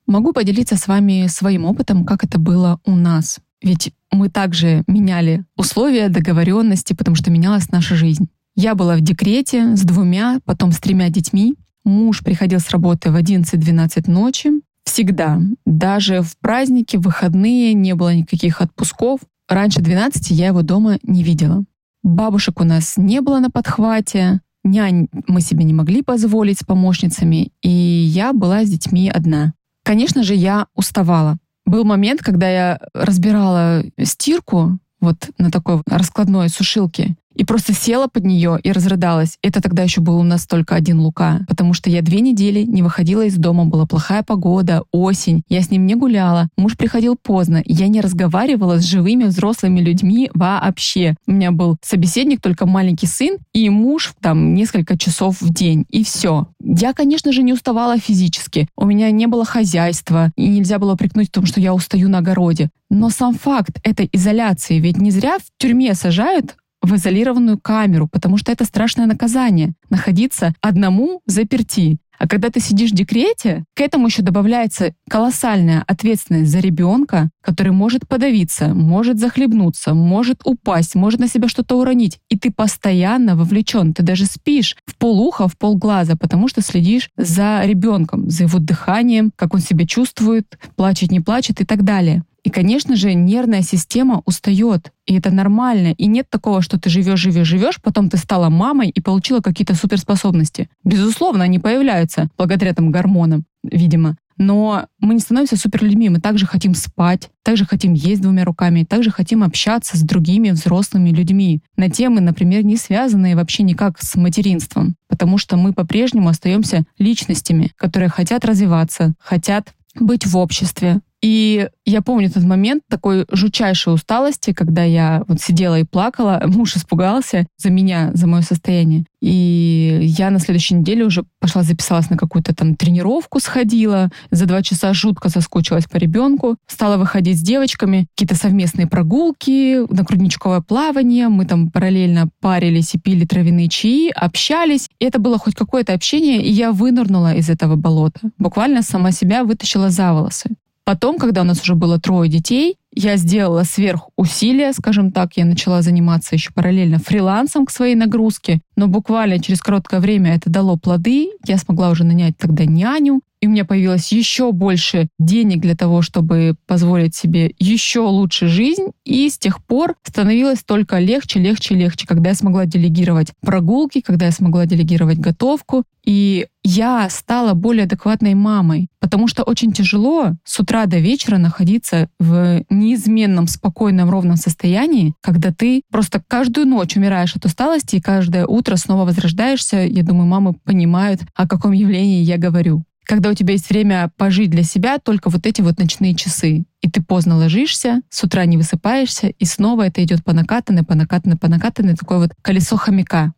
Могу 0.07 0.33
поделиться 0.33 0.75
с 0.75 0.89
вами 0.89 1.27
своим 1.27 1.63
опытом, 1.63 2.03
как 2.03 2.25
это 2.25 2.37
было 2.37 2.81
у 2.83 2.97
нас. 2.97 3.39
Ведь 3.61 3.93
мы 4.11 4.27
также 4.27 4.83
меняли 4.87 5.45
условия, 5.55 6.09
договоренности, 6.09 6.91
потому 6.91 7.15
что 7.15 7.31
менялась 7.31 7.71
наша 7.71 7.95
жизнь. 7.95 8.27
Я 8.57 8.75
была 8.75 8.97
в 8.97 9.01
декрете 9.01 9.77
с 9.77 9.83
двумя, 9.83 10.41
потом 10.43 10.73
с 10.73 10.79
тремя 10.79 11.07
детьми. 11.07 11.55
Муж 11.85 12.25
приходил 12.25 12.59
с 12.59 12.69
работы 12.71 13.09
в 13.09 13.15
11-12 13.15 14.11
ночи. 14.11 14.51
Всегда. 14.83 15.39
Даже 15.65 16.23
в 16.23 16.37
праздники, 16.39 16.97
в 16.97 17.03
выходные 17.03 17.73
не 17.73 17.95
было 17.95 18.13
никаких 18.13 18.59
отпусков. 18.59 19.21
Раньше 19.47 19.79
12 19.79 20.31
я 20.31 20.47
его 20.47 20.61
дома 20.61 20.99
не 21.03 21.23
видела. 21.23 21.63
Бабушек 22.03 22.59
у 22.59 22.63
нас 22.63 22.97
не 22.97 23.21
было 23.21 23.39
на 23.39 23.49
подхвате. 23.49 24.41
Нянь 24.63 25.07
мы 25.27 25.41
себе 25.41 25.63
не 25.63 25.73
могли 25.73 26.03
позволить 26.03 26.59
с 26.59 26.63
помощницами, 26.63 27.51
и 27.61 27.69
я 27.69 28.33
была 28.33 28.63
с 28.63 28.69
детьми 28.69 29.09
одна. 29.09 29.53
Конечно 29.83 30.23
же, 30.23 30.35
я 30.35 30.67
уставала. 30.75 31.37
Был 31.65 31.83
момент, 31.83 32.21
когда 32.21 32.49
я 32.49 32.79
разбирала 32.93 33.83
стирку 34.01 34.79
вот 34.99 35.29
на 35.37 35.51
такой 35.51 35.81
раскладной 35.87 36.49
сушилке, 36.49 37.15
и 37.41 37.43
просто 37.43 37.73
села 37.73 38.05
под 38.05 38.23
нее 38.23 38.59
и 38.61 38.71
разрыдалась. 38.71 39.39
Это 39.41 39.63
тогда 39.63 39.81
еще 39.81 39.99
был 39.99 40.19
у 40.19 40.23
нас 40.23 40.45
только 40.45 40.75
один 40.75 40.99
Лука, 40.99 41.39
потому 41.47 41.73
что 41.73 41.89
я 41.89 42.03
две 42.03 42.21
недели 42.21 42.61
не 42.61 42.83
выходила 42.83 43.25
из 43.25 43.35
дома, 43.35 43.65
была 43.65 43.87
плохая 43.87 44.21
погода, 44.21 44.83
осень, 44.91 45.41
я 45.49 45.63
с 45.63 45.71
ним 45.71 45.87
не 45.87 45.95
гуляла, 45.95 46.49
муж 46.55 46.77
приходил 46.77 47.15
поздно, 47.15 47.63
я 47.65 47.87
не 47.87 47.99
разговаривала 47.99 48.79
с 48.79 48.83
живыми 48.83 49.23
взрослыми 49.23 49.79
людьми 49.79 50.29
вообще. 50.35 51.15
У 51.25 51.31
меня 51.31 51.51
был 51.51 51.77
собеседник 51.81 52.41
только 52.41 52.67
маленький 52.67 53.07
сын 53.07 53.39
и 53.53 53.71
муж 53.71 54.13
там 54.21 54.53
несколько 54.53 54.95
часов 54.95 55.41
в 55.41 55.51
день, 55.51 55.87
и 55.89 56.03
все. 56.03 56.47
Я, 56.63 56.93
конечно 56.93 57.31
же, 57.31 57.41
не 57.41 57.53
уставала 57.53 57.97
физически. 57.97 58.67
У 58.77 58.85
меня 58.85 59.09
не 59.09 59.25
было 59.25 59.45
хозяйства, 59.45 60.31
и 60.35 60.47
нельзя 60.47 60.77
было 60.77 60.95
прикнуть 60.95 61.29
в 61.29 61.31
том, 61.31 61.47
что 61.47 61.59
я 61.59 61.73
устаю 61.73 62.07
на 62.07 62.19
огороде. 62.19 62.69
Но 62.91 63.09
сам 63.09 63.33
факт 63.33 63.79
этой 63.83 64.09
изоляции, 64.11 64.77
ведь 64.77 64.97
не 64.97 65.11
зря 65.11 65.37
в 65.39 65.43
тюрьме 65.57 65.95
сажают 65.95 66.57
в 66.81 66.95
изолированную 66.95 67.59
камеру, 67.59 68.07
потому 68.07 68.37
что 68.37 68.51
это 68.51 68.65
страшное 68.65 69.05
наказание— 69.05 69.73
находиться 69.89 70.53
одному 70.61 71.21
заперти. 71.25 71.99
А 72.21 72.27
когда 72.27 72.51
ты 72.51 72.59
сидишь 72.59 72.91
в 72.91 72.93
декрете, 72.93 73.63
к 73.75 73.81
этому 73.81 74.05
еще 74.05 74.21
добавляется 74.21 74.93
колоссальная 75.09 75.83
ответственность 75.87 76.51
за 76.51 76.59
ребенка, 76.59 77.31
который 77.41 77.71
может 77.71 78.07
подавиться, 78.07 78.75
может 78.75 79.17
захлебнуться, 79.17 79.95
может 79.95 80.41
упасть, 80.45 80.93
может 80.93 81.19
на 81.19 81.27
себя 81.27 81.47
что-то 81.47 81.79
уронить. 81.79 82.19
И 82.29 82.37
ты 82.37 82.51
постоянно 82.51 83.35
вовлечен. 83.35 83.95
Ты 83.95 84.03
даже 84.03 84.25
спишь 84.25 84.77
в 84.85 84.97
полуха, 84.97 85.47
в 85.47 85.57
полглаза, 85.57 86.15
потому 86.15 86.47
что 86.47 86.61
следишь 86.61 87.09
за 87.17 87.63
ребенком, 87.65 88.29
за 88.29 88.43
его 88.43 88.59
дыханием, 88.59 89.31
как 89.35 89.55
он 89.55 89.59
себя 89.59 89.87
чувствует, 89.87 90.59
плачет, 90.75 91.09
не 91.09 91.21
плачет 91.21 91.59
и 91.59 91.65
так 91.65 91.83
далее. 91.83 92.23
И, 92.43 92.49
конечно 92.49 92.95
же, 92.95 93.13
нервная 93.13 93.61
система 93.61 94.23
устает. 94.25 94.91
И 95.05 95.15
это 95.15 95.31
нормально. 95.31 95.93
И 95.97 96.07
нет 96.07 96.27
такого, 96.29 96.61
что 96.61 96.79
ты 96.79 96.89
живешь, 96.89 97.19
живешь, 97.19 97.47
живешь, 97.47 97.81
потом 97.81 98.09
ты 98.09 98.17
стала 98.17 98.49
мамой 98.49 98.89
и 98.89 99.01
получила 99.01 99.41
какие-то 99.41 99.75
суперспособности. 99.75 100.69
Безусловно, 100.83 101.43
они 101.43 101.59
появляются 101.59 102.29
благодаря 102.37 102.73
там 102.73 102.91
гормонам, 102.91 103.45
видимо. 103.63 104.17
Но 104.37 104.87
мы 104.99 105.13
не 105.13 105.19
становимся 105.19 105.55
суперлюдьми, 105.55 106.09
мы 106.09 106.19
также 106.19 106.47
хотим 106.47 106.73
спать, 106.73 107.29
также 107.43 107.63
хотим 107.63 107.93
есть 107.93 108.23
двумя 108.23 108.43
руками, 108.43 108.83
также 108.83 109.11
хотим 109.11 109.43
общаться 109.43 109.97
с 109.97 110.01
другими 110.01 110.49
взрослыми 110.49 111.11
людьми 111.11 111.61
на 111.75 111.91
темы, 111.91 112.21
например, 112.21 112.65
не 112.65 112.75
связанные 112.75 113.35
вообще 113.35 113.61
никак 113.61 114.01
с 114.01 114.15
материнством, 114.15 114.95
потому 115.07 115.37
что 115.37 115.57
мы 115.57 115.73
по-прежнему 115.73 116.27
остаемся 116.29 116.85
личностями, 116.97 117.71
которые 117.75 118.09
хотят 118.09 118.43
развиваться, 118.43 119.13
хотят 119.19 119.75
быть 119.93 120.25
в 120.25 120.35
обществе, 120.35 121.01
и 121.21 121.69
я 121.85 122.01
помню 122.01 122.31
тот 122.31 122.43
момент 122.43 122.83
такой 122.89 123.25
жутчайшей 123.31 123.93
усталости, 123.93 124.53
когда 124.53 124.83
я 124.83 125.23
вот 125.27 125.39
сидела 125.39 125.79
и 125.79 125.83
плакала, 125.83 126.41
муж 126.47 126.75
испугался 126.75 127.45
за 127.57 127.69
меня, 127.69 128.11
за 128.13 128.27
мое 128.27 128.41
состояние. 128.41 129.05
И 129.21 129.99
я 130.01 130.31
на 130.31 130.39
следующей 130.39 130.75
неделе 130.75 131.05
уже 131.05 131.23
пошла 131.39 131.61
записалась 131.61 132.09
на 132.09 132.17
какую-то 132.17 132.55
там 132.55 132.75
тренировку, 132.75 133.39
сходила, 133.39 134.09
за 134.31 134.47
два 134.47 134.63
часа 134.63 134.93
жутко 134.93 135.29
соскучилась 135.29 135.85
по 135.85 135.97
ребенку, 135.97 136.57
стала 136.65 136.97
выходить 136.97 137.37
с 137.37 137.43
девочками, 137.43 138.07
какие-то 138.15 138.35
совместные 138.35 138.87
прогулки, 138.87 139.85
на 139.93 140.03
грудничковое 140.03 140.61
плавание, 140.61 141.27
мы 141.27 141.45
там 141.45 141.69
параллельно 141.69 142.29
парились 142.39 142.95
и 142.95 142.99
пили 142.99 143.25
травяные 143.25 143.69
чаи, 143.69 144.09
общались, 144.09 144.89
и 144.99 145.05
это 145.05 145.19
было 145.19 145.37
хоть 145.37 145.53
какое-то 145.53 145.93
общение, 145.93 146.43
и 146.43 146.49
я 146.49 146.71
вынырнула 146.71 147.35
из 147.35 147.47
этого 147.49 147.75
болота. 147.75 148.21
Буквально 148.39 148.81
сама 148.81 149.11
себя 149.11 149.43
вытащила 149.43 149.91
за 149.91 150.13
волосы. 150.13 150.49
Потом, 150.91 151.19
когда 151.19 151.39
у 151.39 151.45
нас 151.45 151.61
уже 151.61 151.75
было 151.75 152.01
трое 152.01 152.29
детей, 152.29 152.75
я 152.93 153.15
сделала 153.15 153.63
сверхусилия, 153.63 154.73
скажем 154.73 155.13
так, 155.13 155.37
я 155.37 155.45
начала 155.45 155.81
заниматься 155.81 156.35
еще 156.35 156.51
параллельно 156.51 156.99
фрилансом 156.99 157.65
к 157.65 157.71
своей 157.71 157.95
нагрузке, 157.95 158.59
но 158.75 158.87
буквально 158.87 159.39
через 159.39 159.61
короткое 159.61 160.01
время 160.01 160.35
это 160.35 160.49
дало 160.49 160.75
плоды, 160.75 161.29
я 161.47 161.57
смогла 161.57 161.91
уже 161.91 162.03
нанять 162.03 162.37
тогда 162.37 162.65
няню, 162.65 163.21
и 163.41 163.47
у 163.47 163.49
меня 163.49 163.65
появилось 163.65 164.11
еще 164.11 164.51
больше 164.51 165.07
денег 165.17 165.61
для 165.61 165.75
того, 165.75 166.03
чтобы 166.03 166.55
позволить 166.67 167.15
себе 167.15 167.53
еще 167.57 168.01
лучше 168.01 168.47
жизнь. 168.47 168.91
И 169.03 169.27
с 169.29 169.39
тех 169.39 169.65
пор 169.65 169.95
становилось 170.03 170.63
только 170.63 170.99
легче, 170.99 171.39
легче, 171.39 171.73
легче, 171.73 172.05
когда 172.05 172.29
я 172.29 172.35
смогла 172.35 172.67
делегировать 172.67 173.33
прогулки, 173.41 174.01
когда 174.01 174.27
я 174.27 174.31
смогла 174.31 174.67
делегировать 174.67 175.17
готовку. 175.17 175.83
И 176.05 176.47
я 176.63 177.09
стала 177.09 177.53
более 177.53 177.85
адекватной 177.85 178.35
мамой, 178.35 178.87
потому 178.99 179.27
что 179.27 179.43
очень 179.43 179.71
тяжело 179.71 180.33
с 180.43 180.59
утра 180.59 180.85
до 180.85 180.99
вечера 180.99 181.37
находиться 181.37 182.09
в 182.19 182.63
неизменном, 182.69 183.47
спокойном, 183.47 184.09
ровном 184.09 184.35
состоянии, 184.35 185.15
когда 185.21 185.51
ты 185.51 185.81
просто 185.91 186.23
каждую 186.27 186.67
ночь 186.67 186.95
умираешь 186.95 187.35
от 187.35 187.45
усталости 187.45 187.95
и 187.95 188.01
каждое 188.01 188.45
утро 188.45 188.75
снова 188.75 189.05
возрождаешься. 189.05 189.77
Я 189.77 190.03
думаю, 190.03 190.27
мамы 190.27 190.53
понимают, 190.53 191.21
о 191.35 191.47
каком 191.47 191.71
явлении 191.71 192.21
я 192.21 192.37
говорю 192.37 192.83
когда 193.11 193.29
у 193.29 193.33
тебя 193.33 193.51
есть 193.51 193.69
время 193.69 194.09
пожить 194.15 194.51
для 194.51 194.63
себя, 194.63 194.97
только 194.97 195.29
вот 195.29 195.45
эти 195.45 195.59
вот 195.59 195.77
ночные 195.79 196.15
часы. 196.15 196.63
И 196.79 196.89
ты 196.89 197.03
поздно 197.03 197.35
ложишься, 197.35 198.03
с 198.09 198.23
утра 198.23 198.45
не 198.45 198.55
высыпаешься, 198.55 199.27
и 199.27 199.43
снова 199.43 199.87
это 199.87 200.01
идет 200.01 200.23
по 200.23 200.31
накатанной, 200.31 200.83
по 200.83 200.95
накатанной, 200.95 201.35
по 201.35 201.49
накатанной, 201.49 201.97
такое 201.97 202.19
вот 202.19 202.29
колесо 202.41 202.77
хомяка. 202.77 203.33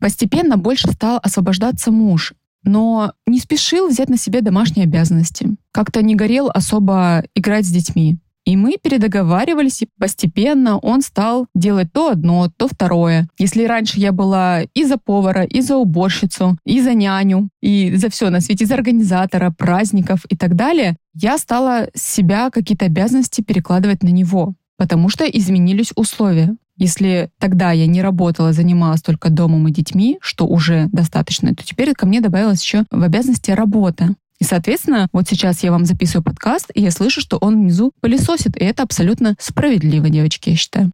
Постепенно 0.00 0.56
больше 0.56 0.90
стал 0.90 1.20
освобождаться 1.22 1.90
муж, 1.90 2.32
но 2.62 3.12
не 3.26 3.38
спешил 3.38 3.86
взять 3.86 4.08
на 4.08 4.16
себя 4.16 4.40
домашние 4.40 4.84
обязанности. 4.84 5.56
Как-то 5.72 6.00
не 6.00 6.14
горел 6.14 6.48
особо 6.48 7.22
играть 7.34 7.66
с 7.66 7.70
детьми. 7.70 8.16
И 8.46 8.56
мы 8.56 8.76
передоговаривались, 8.80 9.82
и 9.82 9.88
постепенно 9.98 10.78
он 10.78 11.02
стал 11.02 11.46
делать 11.54 11.92
то 11.92 12.10
одно, 12.10 12.48
то 12.56 12.68
второе. 12.68 13.28
Если 13.38 13.64
раньше 13.64 13.98
я 13.98 14.12
была 14.12 14.62
и 14.62 14.84
за 14.84 14.98
повара, 14.98 15.42
и 15.42 15.60
за 15.60 15.76
уборщицу, 15.76 16.56
и 16.64 16.80
за 16.80 16.94
няню, 16.94 17.48
и 17.60 17.96
за 17.96 18.08
все 18.08 18.30
на 18.30 18.40
свете, 18.40 18.64
и 18.64 18.66
за 18.68 18.74
организатора, 18.74 19.50
праздников 19.50 20.24
и 20.28 20.36
так 20.36 20.54
далее, 20.54 20.96
я 21.12 21.38
стала 21.38 21.88
себя 21.94 22.50
какие-то 22.50 22.84
обязанности 22.84 23.40
перекладывать 23.40 24.04
на 24.04 24.08
него, 24.08 24.54
потому 24.78 25.08
что 25.08 25.24
изменились 25.24 25.92
условия. 25.96 26.54
Если 26.76 27.30
тогда 27.40 27.72
я 27.72 27.86
не 27.86 28.00
работала, 28.00 28.52
занималась 28.52 29.02
только 29.02 29.30
домом 29.30 29.66
и 29.66 29.72
детьми, 29.72 30.18
что 30.20 30.46
уже 30.46 30.88
достаточно, 30.92 31.52
то 31.54 31.64
теперь 31.64 31.94
ко 31.94 32.06
мне 32.06 32.20
добавилась 32.20 32.62
еще 32.62 32.84
в 32.90 33.02
обязанности 33.02 33.50
работа. 33.50 34.14
И, 34.38 34.44
соответственно, 34.44 35.08
вот 35.12 35.28
сейчас 35.28 35.62
я 35.62 35.70
вам 35.70 35.84
записываю 35.84 36.24
подкаст, 36.24 36.70
и 36.74 36.82
я 36.82 36.90
слышу, 36.90 37.20
что 37.20 37.38
он 37.38 37.60
внизу 37.60 37.92
пылесосит. 38.00 38.56
И 38.56 38.64
это 38.64 38.82
абсолютно 38.82 39.36
справедливо, 39.38 40.08
девочки, 40.08 40.50
я 40.50 40.56
считаю. 40.56 40.92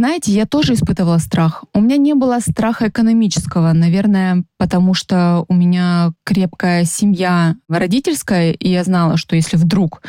знаете, 0.00 0.32
я 0.32 0.46
тоже 0.46 0.72
испытывала 0.72 1.18
страх. 1.18 1.64
У 1.74 1.80
меня 1.82 1.98
не 1.98 2.14
было 2.14 2.38
страха 2.40 2.88
экономического, 2.88 3.74
наверное, 3.74 4.44
потому 4.56 4.94
что 4.94 5.44
у 5.48 5.52
меня 5.52 6.12
крепкая 6.24 6.86
семья 6.86 7.56
родительская, 7.68 8.52
и 8.52 8.70
я 8.70 8.82
знала, 8.82 9.18
что 9.18 9.36
если 9.36 9.58
вдруг 9.58 10.00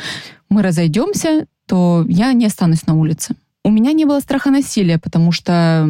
мы 0.48 0.62
разойдемся, 0.62 1.46
то 1.66 2.06
я 2.08 2.32
не 2.32 2.46
останусь 2.46 2.86
на 2.86 2.94
улице. 2.94 3.34
У 3.64 3.70
меня 3.70 3.92
не 3.92 4.04
было 4.04 4.18
страха 4.18 4.50
насилия, 4.50 4.98
потому 4.98 5.30
что 5.30 5.88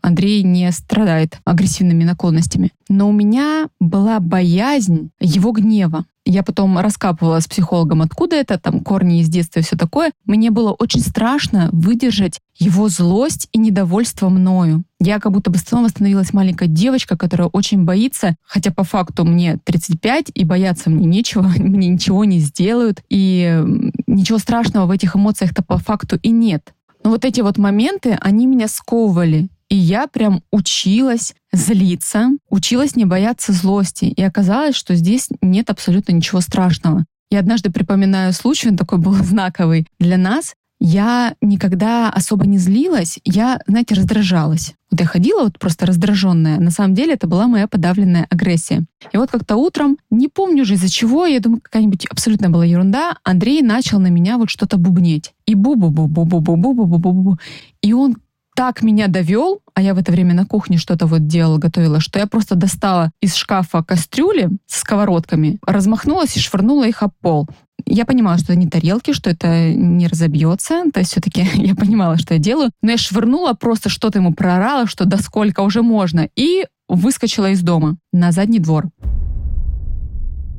Андрей 0.00 0.42
не 0.42 0.72
страдает 0.72 1.38
агрессивными 1.44 2.04
наклонностями. 2.04 2.72
Но 2.88 3.08
у 3.08 3.12
меня 3.12 3.68
была 3.80 4.18
боязнь 4.18 5.10
его 5.20 5.52
гнева. 5.52 6.06
Я 6.24 6.42
потом 6.42 6.78
раскапывала 6.78 7.40
с 7.40 7.48
психологом, 7.48 8.00
откуда 8.00 8.36
это, 8.36 8.58
там 8.58 8.80
корни 8.80 9.20
из 9.20 9.28
детства 9.28 9.58
и 9.60 9.62
все 9.62 9.76
такое. 9.76 10.12
Мне 10.24 10.50
было 10.50 10.70
очень 10.70 11.00
страшно 11.00 11.68
выдержать 11.72 12.38
его 12.56 12.88
злость 12.88 13.48
и 13.52 13.58
недовольство 13.58 14.28
мною. 14.28 14.84
Я 15.00 15.18
как 15.18 15.32
будто 15.32 15.50
бы 15.50 15.58
снова 15.58 15.88
становилась 15.88 16.32
маленькая 16.32 16.68
девочка, 16.68 17.18
которая 17.18 17.48
очень 17.48 17.84
боится, 17.84 18.36
хотя 18.42 18.70
по 18.70 18.84
факту 18.84 19.24
мне 19.24 19.58
35, 19.64 20.30
и 20.32 20.44
бояться 20.44 20.90
мне 20.90 21.06
нечего, 21.06 21.42
мне 21.58 21.88
ничего 21.88 22.24
не 22.24 22.38
сделают, 22.38 23.02
и 23.10 23.60
ничего 24.06 24.38
страшного 24.38 24.86
в 24.86 24.90
этих 24.92 25.16
эмоциях-то 25.16 25.62
по 25.62 25.76
факту 25.76 26.18
и 26.22 26.30
нет. 26.30 26.72
Но 27.04 27.10
вот 27.10 27.24
эти 27.24 27.40
вот 27.40 27.58
моменты, 27.58 28.18
они 28.20 28.46
меня 28.46 28.68
сковывали. 28.68 29.48
И 29.68 29.76
я 29.76 30.06
прям 30.06 30.42
училась 30.50 31.34
злиться, 31.52 32.28
училась 32.50 32.94
не 32.94 33.06
бояться 33.06 33.52
злости. 33.52 34.04
И 34.04 34.22
оказалось, 34.22 34.76
что 34.76 34.94
здесь 34.94 35.28
нет 35.40 35.70
абсолютно 35.70 36.12
ничего 36.12 36.40
страшного. 36.40 37.06
Я 37.30 37.40
однажды 37.40 37.70
припоминаю 37.70 38.34
случай, 38.34 38.68
он 38.68 38.76
такой 38.76 38.98
был 38.98 39.14
знаковый 39.22 39.86
для 39.98 40.18
нас 40.18 40.54
я 40.84 41.36
никогда 41.40 42.10
особо 42.10 42.44
не 42.44 42.58
злилась, 42.58 43.20
я, 43.24 43.60
знаете, 43.68 43.94
раздражалась. 43.94 44.74
Вот 44.90 45.00
я 45.00 45.06
ходила 45.06 45.44
вот 45.44 45.56
просто 45.60 45.86
раздраженная. 45.86 46.58
На 46.58 46.72
самом 46.72 46.96
деле 46.96 47.14
это 47.14 47.28
была 47.28 47.46
моя 47.46 47.68
подавленная 47.68 48.26
агрессия. 48.30 48.84
И 49.12 49.16
вот 49.16 49.30
как-то 49.30 49.54
утром, 49.54 49.96
не 50.10 50.26
помню 50.26 50.62
уже 50.62 50.74
из-за 50.74 50.90
чего, 50.90 51.24
я 51.24 51.38
думаю, 51.38 51.60
какая-нибудь 51.62 52.06
абсолютно 52.06 52.50
была 52.50 52.64
ерунда, 52.64 53.16
Андрей 53.22 53.62
начал 53.62 54.00
на 54.00 54.08
меня 54.08 54.38
вот 54.38 54.50
что-то 54.50 54.76
бубнеть. 54.76 55.32
И 55.46 55.54
бу-бу-бу-бу-бу-бу-бу-бу-бу-бу. 55.54 57.38
И 57.80 57.92
он 57.92 58.16
так 58.56 58.82
меня 58.82 59.06
довел, 59.06 59.60
а 59.74 59.82
я 59.82 59.94
в 59.94 59.98
это 59.98 60.10
время 60.10 60.34
на 60.34 60.46
кухне 60.46 60.78
что-то 60.78 61.06
вот 61.06 61.28
делала, 61.28 61.58
готовила, 61.58 62.00
что 62.00 62.18
я 62.18 62.26
просто 62.26 62.56
достала 62.56 63.12
из 63.20 63.36
шкафа 63.36 63.84
кастрюли 63.84 64.50
с 64.66 64.80
сковородками, 64.80 65.58
размахнулась 65.64 66.36
и 66.36 66.40
швырнула 66.40 66.88
их 66.88 67.04
об 67.04 67.12
пол. 67.20 67.48
Я 67.86 68.04
понимала, 68.04 68.38
что 68.38 68.52
это 68.52 68.56
не 68.56 68.68
тарелки, 68.68 69.12
что 69.12 69.30
это 69.30 69.72
не 69.72 70.06
разобьется. 70.06 70.84
То 70.92 71.00
есть 71.00 71.12
все-таки 71.12 71.46
я 71.54 71.74
понимала, 71.74 72.18
что 72.18 72.34
я 72.34 72.40
делаю. 72.40 72.70
Но 72.82 72.92
я 72.92 72.96
швырнула 72.96 73.54
просто 73.54 73.88
что-то 73.88 74.18
ему 74.18 74.34
проорала, 74.34 74.86
что 74.86 75.04
до 75.04 75.22
сколько 75.22 75.60
уже 75.60 75.82
можно. 75.82 76.28
И 76.36 76.66
выскочила 76.88 77.50
из 77.50 77.62
дома 77.62 77.96
на 78.12 78.32
задний 78.32 78.58
двор. 78.58 78.88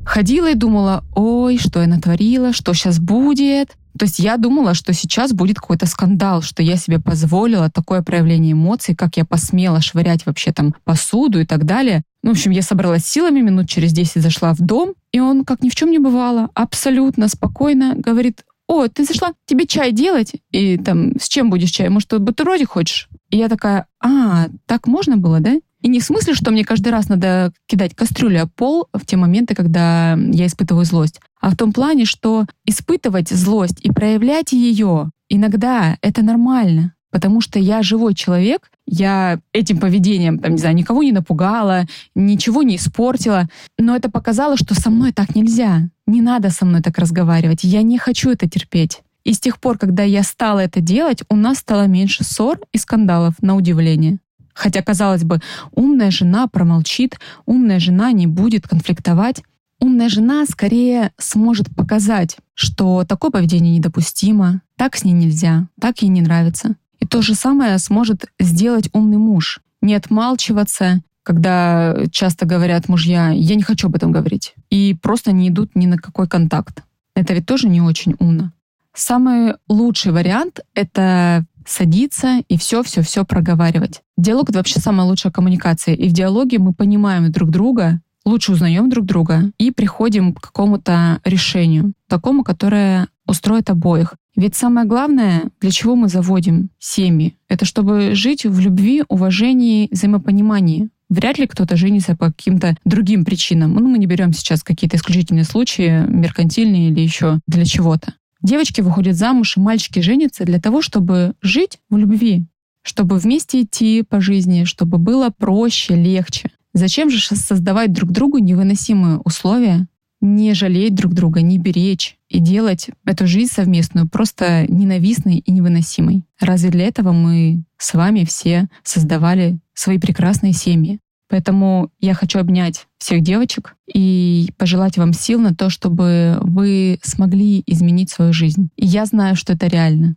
Ходила 0.04 0.50
и 0.50 0.54
думала, 0.54 1.04
ой, 1.14 1.58
что 1.58 1.80
я 1.80 1.86
натворила, 1.86 2.52
что 2.52 2.74
сейчас 2.74 2.98
будет. 2.98 3.76
То 3.98 4.06
есть 4.06 4.18
я 4.18 4.36
думала, 4.36 4.74
что 4.74 4.92
сейчас 4.92 5.32
будет 5.32 5.56
какой-то 5.56 5.86
скандал, 5.86 6.42
что 6.42 6.62
я 6.62 6.76
себе 6.76 6.98
позволила 6.98 7.70
такое 7.70 8.02
проявление 8.02 8.52
эмоций, 8.52 8.96
как 8.96 9.16
я 9.16 9.24
посмела 9.24 9.80
швырять 9.80 10.26
вообще 10.26 10.52
там 10.52 10.74
посуду 10.84 11.40
и 11.40 11.46
так 11.46 11.64
далее. 11.64 12.02
Ну, 12.22 12.30
в 12.30 12.32
общем, 12.32 12.50
я 12.50 12.62
собралась 12.62 13.04
силами, 13.04 13.40
минут 13.40 13.68
через 13.68 13.92
10 13.92 14.20
зашла 14.20 14.52
в 14.52 14.58
дом, 14.58 14.94
и 15.14 15.20
он, 15.20 15.44
как 15.44 15.62
ни 15.62 15.68
в 15.68 15.76
чем 15.76 15.92
не 15.92 16.00
бывало, 16.00 16.50
абсолютно 16.54 17.28
спокойно 17.28 17.94
говорит, 17.94 18.42
о, 18.66 18.88
ты 18.88 19.04
зашла, 19.04 19.32
тебе 19.46 19.64
чай 19.64 19.92
делать? 19.92 20.32
И 20.50 20.76
там, 20.76 21.12
с 21.20 21.28
чем 21.28 21.50
будешь 21.50 21.70
чай? 21.70 21.88
Может, 21.88 22.20
бутербродик 22.20 22.70
хочешь? 22.70 23.08
И 23.30 23.36
я 23.36 23.48
такая, 23.48 23.86
а, 24.02 24.48
так 24.66 24.88
можно 24.88 25.16
было, 25.16 25.38
да? 25.38 25.54
И 25.82 25.88
не 25.88 26.00
в 26.00 26.04
смысле, 26.04 26.34
что 26.34 26.50
мне 26.50 26.64
каждый 26.64 26.88
раз 26.88 27.08
надо 27.08 27.52
кидать 27.68 27.94
кастрюлю 27.94 28.42
о 28.42 28.48
пол 28.48 28.88
в 28.92 29.06
те 29.06 29.16
моменты, 29.16 29.54
когда 29.54 30.18
я 30.32 30.46
испытываю 30.46 30.84
злость, 30.84 31.20
а 31.40 31.50
в 31.50 31.56
том 31.56 31.72
плане, 31.72 32.06
что 32.06 32.46
испытывать 32.64 33.28
злость 33.28 33.78
и 33.82 33.92
проявлять 33.92 34.50
ее 34.50 35.10
иногда 35.28 35.96
это 36.02 36.22
нормально, 36.22 36.94
потому 37.14 37.40
что 37.40 37.60
я 37.60 37.84
живой 37.84 38.12
человек, 38.12 38.72
я 38.86 39.38
этим 39.52 39.78
поведением, 39.78 40.40
там, 40.40 40.50
не 40.50 40.58
знаю, 40.58 40.74
никого 40.74 41.04
не 41.04 41.12
напугала, 41.12 41.84
ничего 42.16 42.64
не 42.64 42.74
испортила, 42.74 43.48
но 43.78 43.94
это 43.94 44.10
показало, 44.10 44.56
что 44.56 44.74
со 44.74 44.90
мной 44.90 45.12
так 45.12 45.36
нельзя. 45.36 45.82
Не 46.08 46.20
надо 46.20 46.50
со 46.50 46.64
мной 46.64 46.82
так 46.82 46.98
разговаривать. 46.98 47.62
Я 47.62 47.82
не 47.82 47.98
хочу 47.98 48.30
это 48.30 48.50
терпеть. 48.50 49.02
И 49.22 49.32
с 49.32 49.38
тех 49.38 49.60
пор, 49.60 49.78
когда 49.78 50.02
я 50.02 50.24
стала 50.24 50.58
это 50.58 50.80
делать, 50.80 51.22
у 51.28 51.36
нас 51.36 51.58
стало 51.58 51.86
меньше 51.86 52.24
ссор 52.24 52.58
и 52.72 52.78
скандалов, 52.78 53.34
на 53.40 53.54
удивление. 53.54 54.18
Хотя, 54.52 54.82
казалось 54.82 55.22
бы, 55.22 55.38
умная 55.70 56.10
жена 56.10 56.48
промолчит, 56.48 57.20
умная 57.46 57.78
жена 57.78 58.10
не 58.10 58.26
будет 58.26 58.66
конфликтовать. 58.66 59.40
Умная 59.78 60.08
жена 60.08 60.46
скорее 60.46 61.12
сможет 61.18 61.72
показать, 61.76 62.38
что 62.54 63.04
такое 63.04 63.30
поведение 63.30 63.76
недопустимо, 63.76 64.62
так 64.76 64.96
с 64.96 65.04
ней 65.04 65.12
нельзя, 65.12 65.68
так 65.80 66.02
ей 66.02 66.08
не 66.08 66.20
нравится. 66.20 66.74
То 67.14 67.22
же 67.22 67.36
самое 67.36 67.78
сможет 67.78 68.26
сделать 68.40 68.90
умный 68.92 69.18
муж. 69.18 69.60
Не 69.80 69.94
отмалчиваться, 69.94 71.00
когда 71.22 71.94
часто 72.10 72.44
говорят 72.44 72.88
мужья, 72.88 73.30
я 73.30 73.54
не 73.54 73.62
хочу 73.62 73.86
об 73.86 73.94
этом 73.94 74.10
говорить, 74.10 74.54
и 74.68 74.96
просто 75.00 75.30
не 75.30 75.48
идут 75.48 75.76
ни 75.76 75.86
на 75.86 75.96
какой 75.96 76.26
контакт. 76.26 76.82
Это 77.14 77.32
ведь 77.32 77.46
тоже 77.46 77.68
не 77.68 77.80
очень 77.80 78.16
умно. 78.18 78.52
Самый 78.96 79.54
лучший 79.68 80.10
вариант— 80.10 80.58
это 80.74 81.46
садиться 81.64 82.42
и 82.48 82.58
все-все-все 82.58 83.24
проговаривать. 83.24 84.02
Диалог— 84.16 84.48
это 84.50 84.58
вообще 84.58 84.80
самая 84.80 85.06
лучшая 85.06 85.32
коммуникация. 85.32 85.94
И 85.94 86.08
в 86.08 86.12
диалоге 86.12 86.58
мы 86.58 86.74
понимаем 86.74 87.30
друг 87.30 87.50
друга, 87.50 88.00
лучше 88.24 88.50
узнаем 88.50 88.90
друг 88.90 89.06
друга 89.06 89.52
и 89.56 89.70
приходим 89.70 90.34
к 90.34 90.40
какому-то 90.40 91.20
решению, 91.24 91.92
такому, 92.08 92.42
которое 92.42 93.06
устроит 93.26 93.70
обоих. 93.70 94.14
Ведь 94.36 94.56
самое 94.56 94.86
главное, 94.86 95.44
для 95.60 95.70
чего 95.70 95.94
мы 95.94 96.08
заводим 96.08 96.70
семьи, 96.78 97.36
это 97.48 97.64
чтобы 97.64 98.14
жить 98.14 98.44
в 98.44 98.58
любви, 98.58 99.04
уважении, 99.08 99.88
взаимопонимании. 99.92 100.88
Вряд 101.08 101.38
ли 101.38 101.46
кто-то 101.46 101.76
женится 101.76 102.16
по 102.16 102.26
каким-то 102.26 102.76
другим 102.84 103.24
причинам. 103.24 103.74
Ну, 103.74 103.88
мы 103.88 103.98
не 103.98 104.06
берем 104.06 104.32
сейчас 104.32 104.64
какие-то 104.64 104.96
исключительные 104.96 105.44
случаи, 105.44 106.04
меркантильные 106.08 106.88
или 106.88 107.00
еще 107.00 107.40
для 107.46 107.64
чего-то. 107.64 108.14
Девочки 108.42 108.80
выходят 108.80 109.16
замуж, 109.16 109.56
и 109.56 109.60
мальчики 109.60 110.00
женятся 110.00 110.44
для 110.44 110.60
того, 110.60 110.82
чтобы 110.82 111.34
жить 111.40 111.78
в 111.88 111.96
любви, 111.96 112.46
чтобы 112.82 113.18
вместе 113.18 113.62
идти 113.62 114.02
по 114.02 114.20
жизни, 114.20 114.64
чтобы 114.64 114.98
было 114.98 115.30
проще, 115.30 115.94
легче. 115.94 116.50
Зачем 116.74 117.08
же 117.08 117.20
создавать 117.20 117.92
друг 117.92 118.10
другу 118.10 118.38
невыносимые 118.38 119.18
условия, 119.18 119.86
не 120.24 120.54
жалеть 120.54 120.94
друг 120.94 121.12
друга, 121.12 121.42
не 121.42 121.58
беречь 121.58 122.16
и 122.28 122.40
делать 122.40 122.88
эту 123.04 123.26
жизнь 123.26 123.52
совместную 123.52 124.08
просто 124.08 124.66
ненавистной 124.68 125.38
и 125.38 125.52
невыносимой? 125.52 126.24
Разве 126.40 126.70
для 126.70 126.86
этого 126.86 127.12
мы 127.12 127.62
с 127.78 127.94
вами 127.94 128.24
все 128.24 128.68
создавали 128.82 129.58
свои 129.74 129.98
прекрасные 129.98 130.52
семьи? 130.52 130.98
Поэтому 131.28 131.90
я 132.00 132.14
хочу 132.14 132.38
обнять 132.38 132.86
всех 132.98 133.22
девочек 133.22 133.76
и 133.92 134.48
пожелать 134.56 134.96
вам 134.96 135.12
сил 135.12 135.40
на 135.40 135.54
то, 135.54 135.68
чтобы 135.70 136.38
вы 136.40 136.98
смогли 137.02 137.62
изменить 137.66 138.10
свою 138.10 138.32
жизнь. 138.32 138.68
И 138.76 138.86
я 138.86 139.04
знаю, 139.06 139.36
что 139.36 139.52
это 139.52 139.66
реально. 139.66 140.16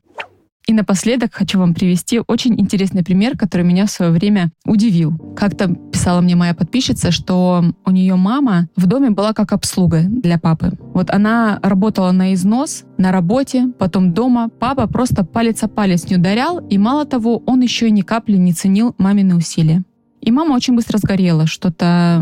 И 0.68 0.74
напоследок 0.74 1.34
хочу 1.34 1.60
вам 1.60 1.74
привести 1.74 2.20
очень 2.28 2.60
интересный 2.60 3.02
пример, 3.02 3.38
который 3.38 3.62
меня 3.62 3.86
в 3.86 3.90
свое 3.90 4.12
время 4.12 4.52
удивил. 4.66 5.18
Как-то 5.34 5.74
писала 5.74 6.20
мне 6.20 6.36
моя 6.36 6.54
подписчица, 6.54 7.10
что 7.12 7.64
у 7.86 7.92
нее 7.92 8.16
мама 8.16 8.68
в 8.76 8.86
доме 8.86 9.10
была 9.12 9.32
как 9.32 9.54
обслуга 9.54 10.02
для 10.02 10.38
папы. 10.38 10.74
Вот 10.94 11.10
она 11.10 11.60
работала 11.64 12.12
на 12.12 12.34
износ, 12.34 12.84
на 12.98 13.14
работе, 13.14 13.68
потом 13.80 14.14
дома. 14.14 14.50
Папа 14.60 14.88
просто 14.88 15.24
палец 15.24 15.64
о 15.64 15.70
палец 15.70 16.10
не 16.10 16.18
ударял, 16.18 16.60
и 16.60 16.78
мало 16.78 17.06
того, 17.06 17.42
он 17.46 17.62
еще 17.62 17.88
и 17.88 17.92
ни 17.92 18.02
капли 18.02 18.36
не 18.36 18.52
ценил 18.52 18.94
мамины 18.98 19.38
усилия. 19.38 19.86
И 20.20 20.32
мама 20.32 20.54
очень 20.54 20.76
быстро 20.76 20.98
сгорела, 20.98 21.48
что-то 21.48 22.22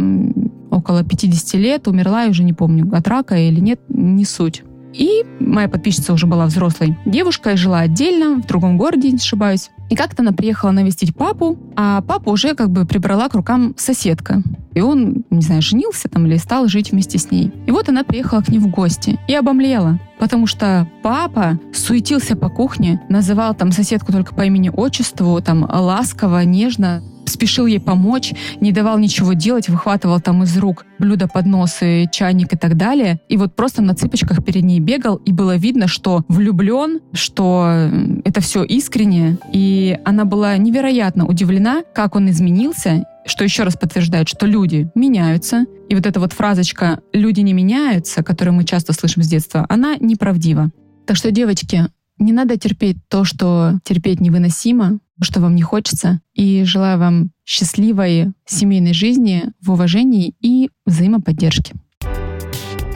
около 0.69 1.03
50 1.03 1.53
лет, 1.55 1.87
умерла, 1.87 2.23
я 2.23 2.29
уже 2.29 2.43
не 2.43 2.53
помню, 2.53 2.87
от 2.93 3.07
рака 3.07 3.37
или 3.37 3.59
нет, 3.59 3.79
не 3.89 4.23
суть. 4.23 4.63
И 4.97 5.25
моя 5.39 5.67
подписчица 5.67 6.13
уже 6.13 6.25
была 6.25 6.45
взрослой 6.45 6.97
девушкой, 7.05 7.57
жила 7.57 7.79
отдельно, 7.79 8.41
в 8.41 8.47
другом 8.47 8.77
городе, 8.77 9.11
не 9.11 9.17
ошибаюсь. 9.17 9.69
И 9.89 9.95
как-то 9.95 10.23
она 10.23 10.31
приехала 10.31 10.71
навестить 10.71 11.15
папу, 11.15 11.59
а 11.75 12.01
папа 12.01 12.29
уже 12.29 12.55
как 12.55 12.69
бы 12.69 12.85
прибрала 12.85 13.27
к 13.27 13.35
рукам 13.35 13.75
соседка. 13.77 14.41
И 14.73 14.81
он, 14.81 15.25
не 15.29 15.41
знаю, 15.41 15.61
женился 15.61 16.07
там 16.07 16.25
или 16.25 16.37
стал 16.37 16.67
жить 16.67 16.91
вместе 16.91 17.17
с 17.17 17.29
ней. 17.29 17.51
И 17.67 17.71
вот 17.71 17.89
она 17.89 18.03
приехала 18.03 18.41
к 18.41 18.49
ней 18.49 18.59
в 18.59 18.67
гости 18.67 19.19
и 19.27 19.35
обомлела, 19.35 19.99
потому 20.17 20.47
что 20.47 20.89
папа 21.03 21.59
суетился 21.73 22.35
по 22.35 22.49
кухне, 22.49 23.01
называл 23.09 23.53
там 23.53 23.71
соседку 23.71 24.11
только 24.11 24.33
по 24.33 24.41
имени-отчеству, 24.41 25.39
там 25.41 25.69
ласково, 25.69 26.43
нежно, 26.45 27.03
спешил 27.29 27.65
ей 27.65 27.79
помочь, 27.79 28.33
не 28.61 28.71
давал 28.71 28.97
ничего 28.97 29.33
делать, 29.33 29.69
выхватывал 29.69 30.19
там 30.19 30.43
из 30.43 30.57
рук 30.57 30.85
блюда, 30.99 31.27
подносы, 31.27 32.07
чайник 32.11 32.53
и 32.53 32.57
так 32.57 32.77
далее. 32.77 33.19
И 33.29 33.37
вот 33.37 33.55
просто 33.55 33.81
на 33.81 33.95
цыпочках 33.95 34.43
перед 34.43 34.63
ней 34.63 34.79
бегал, 34.79 35.15
и 35.17 35.31
было 35.31 35.55
видно, 35.55 35.87
что 35.87 36.23
влюблен, 36.27 36.99
что 37.13 37.89
это 38.23 38.41
все 38.41 38.63
искренне. 38.63 39.37
И 39.51 39.97
она 40.05 40.25
была 40.25 40.57
невероятно 40.57 41.25
удивлена, 41.25 41.83
как 41.93 42.15
он 42.15 42.29
изменился, 42.29 43.05
что 43.25 43.43
еще 43.43 43.63
раз 43.63 43.75
подтверждает, 43.75 44.27
что 44.27 44.45
люди 44.45 44.89
меняются. 44.95 45.65
И 45.89 45.95
вот 45.95 46.05
эта 46.05 46.19
вот 46.19 46.33
фразочка 46.33 46.99
«люди 47.13 47.41
не 47.41 47.53
меняются», 47.53 48.23
которую 48.23 48.55
мы 48.55 48.63
часто 48.63 48.93
слышим 48.93 49.23
с 49.23 49.27
детства, 49.27 49.65
она 49.69 49.95
неправдива. 49.97 50.71
Так 51.05 51.17
что, 51.17 51.31
девочки, 51.31 51.87
не 52.17 52.33
надо 52.33 52.57
терпеть 52.57 52.97
то, 53.07 53.23
что 53.23 53.79
терпеть 53.83 54.21
невыносимо, 54.21 54.99
что 55.21 55.41
вам 55.41 55.55
не 55.55 55.61
хочется. 55.61 56.21
И 56.33 56.63
желаю 56.63 56.99
вам 56.99 57.31
счастливой 57.45 58.33
семейной 58.45 58.93
жизни 58.93 59.51
в 59.61 59.71
уважении 59.71 60.33
и 60.39 60.69
взаимоподдержке. 60.85 61.73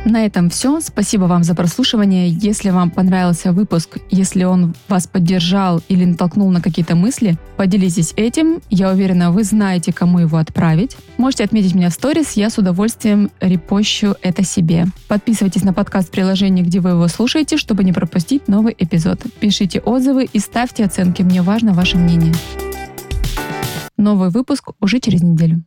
На 0.09 0.25
этом 0.25 0.49
все. 0.49 0.81
Спасибо 0.81 1.25
вам 1.25 1.43
за 1.43 1.53
прослушивание. 1.53 2.29
Если 2.29 2.71
вам 2.71 2.89
понравился 2.89 3.51
выпуск, 3.51 3.99
если 4.09 4.43
он 4.43 4.73
вас 4.87 5.05
поддержал 5.05 5.83
или 5.87 6.03
натолкнул 6.03 6.49
на 6.49 6.61
какие-то 6.61 6.95
мысли, 6.95 7.37
поделитесь 7.57 8.13
этим. 8.15 8.59
Я 8.71 8.89
уверена, 8.89 9.31
вы 9.31 9.43
знаете, 9.43 9.93
кому 9.93 10.17
его 10.17 10.37
отправить. 10.37 10.97
Можете 11.17 11.43
отметить 11.43 11.75
меня 11.75 11.91
в 11.91 11.93
сторис, 11.93 12.31
я 12.31 12.49
с 12.49 12.57
удовольствием 12.57 13.29
репощу 13.39 14.15
это 14.23 14.43
себе. 14.43 14.87
Подписывайтесь 15.07 15.63
на 15.63 15.73
подкаст 15.73 16.07
в 16.07 16.11
приложении, 16.11 16.63
где 16.63 16.79
вы 16.79 16.89
его 16.91 17.07
слушаете, 17.07 17.57
чтобы 17.57 17.83
не 17.83 17.93
пропустить 17.93 18.47
новый 18.47 18.75
эпизод. 18.75 19.21
Пишите 19.39 19.79
отзывы 19.79 20.27
и 20.33 20.39
ставьте 20.39 20.85
оценки. 20.85 21.21
Мне 21.21 21.43
важно 21.43 21.73
ваше 21.73 21.97
мнение. 21.97 22.33
Новый 23.95 24.29
выпуск 24.29 24.69
уже 24.79 24.99
через 24.99 25.21
неделю. 25.21 25.63